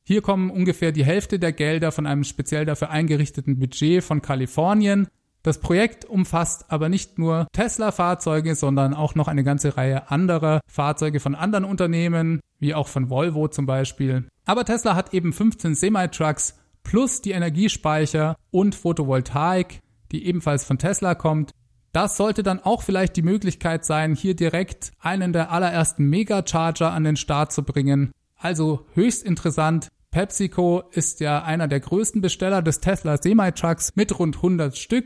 Hier 0.03 0.21
kommen 0.21 0.49
ungefähr 0.49 0.91
die 0.91 1.05
Hälfte 1.05 1.39
der 1.39 1.53
Gelder 1.53 1.93
von 1.93 2.05
einem 2.05 2.25
speziell 2.25 2.65
dafür 2.65 2.89
eingerichteten 2.89 3.57
Budget 3.57 4.03
von 4.03 4.21
Kalifornien. 4.21 5.07
Das 5.45 5.59
Projekt 5.59 6.05
umfasst 6.05 6.65
aber 6.69 6.89
nicht 6.89 7.19
nur 7.19 7.45
Tesla-Fahrzeuge, 7.53 8.55
sondern 8.55 8.95
auch 8.95 9.13
noch 9.13 9.27
eine 9.27 9.43
ganze 9.43 9.77
Reihe 9.77 10.09
anderer 10.09 10.59
Fahrzeuge 10.67 11.19
von 11.19 11.35
anderen 11.35 11.65
Unternehmen, 11.65 12.39
wie 12.57 12.73
auch 12.73 12.87
von 12.87 13.11
Volvo 13.11 13.47
zum 13.47 13.67
Beispiel. 13.67 14.27
Aber 14.47 14.65
Tesla 14.65 14.95
hat 14.95 15.13
eben 15.13 15.33
15 15.33 15.75
Semi-Trucks 15.75 16.55
plus 16.81 17.21
die 17.21 17.33
Energiespeicher 17.33 18.35
und 18.49 18.73
Photovoltaik, 18.73 19.81
die 20.11 20.25
ebenfalls 20.25 20.65
von 20.65 20.79
Tesla 20.79 21.13
kommt. 21.13 21.51
Das 21.91 22.17
sollte 22.17 22.41
dann 22.41 22.59
auch 22.59 22.81
vielleicht 22.81 23.15
die 23.15 23.21
Möglichkeit 23.21 23.85
sein, 23.85 24.15
hier 24.15 24.35
direkt 24.35 24.93
einen 24.99 25.31
der 25.31 25.51
allerersten 25.51 26.09
Megacharger 26.09 26.91
an 26.91 27.03
den 27.03 27.17
Start 27.17 27.51
zu 27.51 27.61
bringen. 27.61 28.11
Also 28.35 28.87
höchst 28.95 29.23
interessant. 29.23 29.89
PepsiCo 30.09 30.81
ist 30.91 31.19
ja 31.19 31.43
einer 31.43 31.67
der 31.67 31.81
größten 31.81 32.21
Besteller 32.21 32.63
des 32.63 32.79
Tesla 32.79 33.21
Semi-Trucks 33.21 33.95
mit 33.95 34.17
rund 34.17 34.37
100 34.37 34.75
Stück 34.75 35.05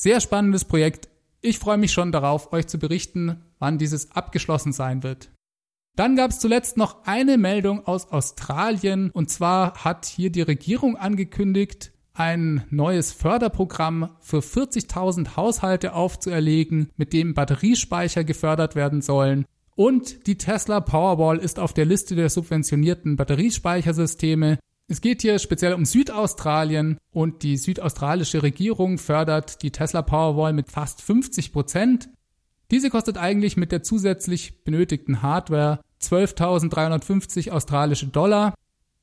sehr 0.00 0.20
spannendes 0.20 0.64
Projekt. 0.64 1.10
Ich 1.42 1.58
freue 1.58 1.76
mich 1.76 1.92
schon 1.92 2.10
darauf, 2.10 2.54
euch 2.54 2.66
zu 2.66 2.78
berichten, 2.78 3.44
wann 3.58 3.76
dieses 3.76 4.12
abgeschlossen 4.12 4.72
sein 4.72 5.02
wird. 5.02 5.30
Dann 5.94 6.16
gab 6.16 6.30
es 6.30 6.38
zuletzt 6.38 6.78
noch 6.78 7.04
eine 7.04 7.36
Meldung 7.36 7.86
aus 7.86 8.10
Australien 8.10 9.10
und 9.10 9.28
zwar 9.28 9.84
hat 9.84 10.06
hier 10.06 10.30
die 10.30 10.40
Regierung 10.40 10.96
angekündigt, 10.96 11.92
ein 12.14 12.64
neues 12.70 13.12
Förderprogramm 13.12 14.16
für 14.20 14.38
40.000 14.38 15.36
Haushalte 15.36 15.92
aufzuerlegen, 15.92 16.90
mit 16.96 17.12
dem 17.12 17.34
Batteriespeicher 17.34 18.24
gefördert 18.24 18.74
werden 18.74 19.02
sollen. 19.02 19.44
Und 19.76 20.26
die 20.26 20.38
Tesla 20.38 20.80
Powerwall 20.80 21.38
ist 21.38 21.58
auf 21.58 21.74
der 21.74 21.84
Liste 21.84 22.14
der 22.14 22.30
subventionierten 22.30 23.16
Batteriespeichersysteme. 23.16 24.58
Es 24.90 25.00
geht 25.00 25.22
hier 25.22 25.38
speziell 25.38 25.74
um 25.74 25.84
Südaustralien 25.84 26.98
und 27.12 27.44
die 27.44 27.56
südaustralische 27.56 28.42
Regierung 28.42 28.98
fördert 28.98 29.62
die 29.62 29.70
Tesla 29.70 30.02
Powerwall 30.02 30.52
mit 30.52 30.68
fast 30.68 31.00
50 31.00 31.52
Prozent. 31.52 32.08
Diese 32.72 32.90
kostet 32.90 33.16
eigentlich 33.16 33.56
mit 33.56 33.70
der 33.70 33.84
zusätzlich 33.84 34.64
benötigten 34.64 35.22
Hardware 35.22 35.78
12.350 36.02 37.52
australische 37.52 38.08
Dollar 38.08 38.52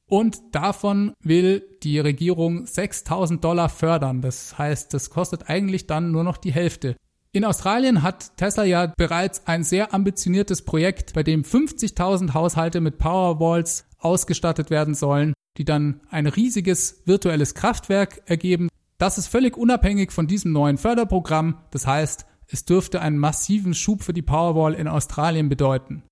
und 0.10 0.38
davon 0.52 1.14
will 1.24 1.64
die 1.84 2.00
Regierung 2.00 2.66
6.000 2.66 3.40
Dollar 3.40 3.70
fördern. 3.70 4.22
Das 4.22 4.58
heißt, 4.58 4.94
das 4.94 5.10
kostet 5.10 5.50
eigentlich 5.50 5.88
dann 5.88 6.12
nur 6.12 6.26
noch 6.26 6.36
die 6.36 6.52
Hälfte. 6.52 6.98
In 7.32 7.46
Australien 7.46 8.04
hat 8.04 8.36
Tesla 8.36 8.66
ja 8.66 8.92
bereits 8.98 9.48
ein 9.48 9.64
sehr 9.64 9.94
ambitioniertes 9.94 10.64
Projekt, 10.64 11.14
bei 11.14 11.24
dem 11.24 11.44
50.000 11.44 12.34
Haushalte 12.34 12.82
mit 12.82 12.98
Powerwalls 12.98 13.87
ausgestattet 14.00 14.70
werden 14.70 14.96
sollen 14.96 15.34
die 15.58 15.66
dann 15.66 16.02
ein 16.10 16.28
riesiges 16.28 17.02
virtuelles 17.06 17.56
Kraftwerk 17.56 18.22
ergeben. 18.26 18.70
Das 18.98 19.18
ist 19.18 19.28
völlig 19.28 19.58
unabhängig 19.58 20.12
von 20.12 20.28
diesem 20.28 20.52
neuen 20.52 20.78
Förderprogramm. 20.78 21.62
Das 21.72 21.86
heißt, 21.86 22.26
es 22.48 22.66
dürfte 22.66 23.02
einen 23.02 23.18
massiven 23.18 23.74
Schub 23.74 24.04
für 24.04 24.14
die 24.14 24.22
Powerwall 24.22 24.74
in 24.74 24.88
Australien 24.88 25.50
bedeuten. 25.50 26.04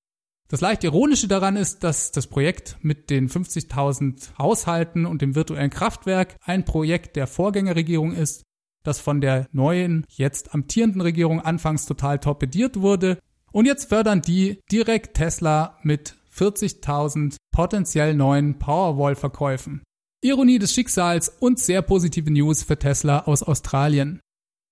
Das 0.47 0.61
leicht 0.61 0.83
ironische 0.83 1.27
daran 1.27 1.55
ist, 1.55 1.83
dass 1.83 2.11
das 2.11 2.27
Projekt 2.27 2.77
mit 2.81 3.09
den 3.09 3.29
50.000 3.29 4.37
Haushalten 4.37 5.05
und 5.05 5.21
dem 5.21 5.33
virtuellen 5.33 5.71
Kraftwerk 5.71 6.35
ein 6.43 6.65
Projekt 6.65 7.15
der 7.15 7.25
Vorgängerregierung 7.25 8.13
ist, 8.13 8.43
das 8.83 8.99
von 8.99 9.21
der 9.21 9.47
neuen, 9.51 10.05
jetzt 10.09 10.53
amtierenden 10.53 11.01
Regierung 11.01 11.41
anfangs 11.41 11.87
total 11.87 12.19
torpediert 12.19 12.81
wurde. 12.81 13.17
Und 13.51 13.65
jetzt 13.65 13.89
fördern 13.89 14.21
die 14.21 14.59
direkt 14.71 15.17
Tesla 15.17 15.79
mit 15.81 16.15
40.000 16.35 17.37
potenziell 17.51 18.13
neuen 18.13 18.59
Powerwall-Verkäufen. 18.59 19.83
Ironie 20.21 20.59
des 20.59 20.73
Schicksals 20.73 21.29
und 21.29 21.59
sehr 21.59 21.81
positive 21.81 22.31
News 22.31 22.63
für 22.63 22.77
Tesla 22.77 23.19
aus 23.25 23.43
Australien. 23.43 24.19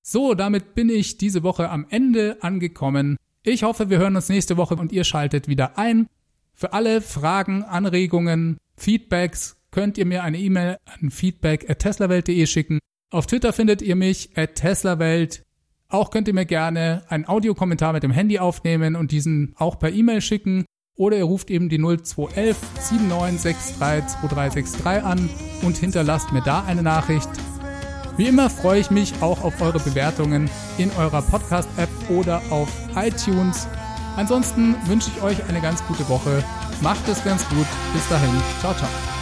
So, 0.02 0.34
damit 0.34 0.76
bin 0.76 0.89
ich 0.89 1.17
diese 1.17 1.43
Woche 1.43 1.69
am 1.69 1.86
Ende 1.89 2.38
angekommen. 2.41 3.17
Ich 3.43 3.63
hoffe, 3.63 3.89
wir 3.89 3.99
hören 3.99 4.15
uns 4.15 4.30
nächste 4.30 4.58
Woche 4.58 4.76
und 4.76 4.91
ihr 4.91 5.04
schaltet 5.04 5.47
wieder 5.47 5.78
ein. 5.78 6.08
Für 6.54 6.73
alle 6.73 7.02
Fragen, 7.02 7.63
Anregungen, 7.63 8.58
Feedbacks 8.76 9.58
könnt 9.71 9.97
ihr 9.97 10.06
mir 10.06 10.23
eine 10.23 10.39
E-Mail 10.39 10.78
an 10.86 11.10
feedback@teslawelt.de 11.10 12.45
schicken. 12.45 12.80
Auf 13.12 13.28
Twitter 13.28 13.54
findet 13.54 13.82
ihr 13.82 13.95
mich 13.95 14.38
at 14.38 14.56
teslawelt. 14.56 15.43
Auch 15.88 16.10
könnt 16.10 16.28
ihr 16.28 16.34
mir 16.34 16.45
gerne 16.45 17.04
einen 17.10 17.28
Audiokommentar 17.28 17.93
mit 17.93 18.04
dem 18.04 18.12
Handy 18.12 18.39
aufnehmen 18.39 18.95
und 18.95 19.12
diesen 19.12 19.54
auch 19.58 19.78
per 19.78 19.91
E-Mail 19.91 20.21
schicken. 20.21 20.65
Oder 20.95 21.17
ihr 21.17 21.23
ruft 21.23 21.49
eben 21.49 21.69
die 21.69 21.77
0211 21.77 22.58
7963 22.79 23.77
2363 23.77 25.03
an 25.03 25.29
und 25.63 25.77
hinterlasst 25.77 26.32
mir 26.32 26.41
da 26.41 26.63
eine 26.65 26.84
Nachricht. 26.84 27.29
Wie 28.15 28.27
immer 28.27 28.49
freue 28.49 28.79
ich 28.79 28.91
mich 28.91 29.13
auch 29.21 29.43
auf 29.43 29.60
eure 29.60 29.79
Bewertungen 29.79 30.49
in 30.77 30.91
eurer 30.97 31.23
Podcast-App 31.23 31.89
oder 32.10 32.41
auf 32.51 32.69
iTunes. 32.95 33.67
Ansonsten 34.15 34.75
wünsche 34.86 35.10
ich 35.15 35.23
euch 35.23 35.43
eine 35.49 35.62
ganz 35.62 35.84
gute 35.88 36.08
Woche. 36.10 36.43
Macht 36.82 37.08
es 37.08 37.23
ganz 37.23 37.47
gut. 37.49 37.65
Bis 37.93 38.08
dahin. 38.10 38.29
Ciao, 38.60 38.73
ciao. 38.75 39.12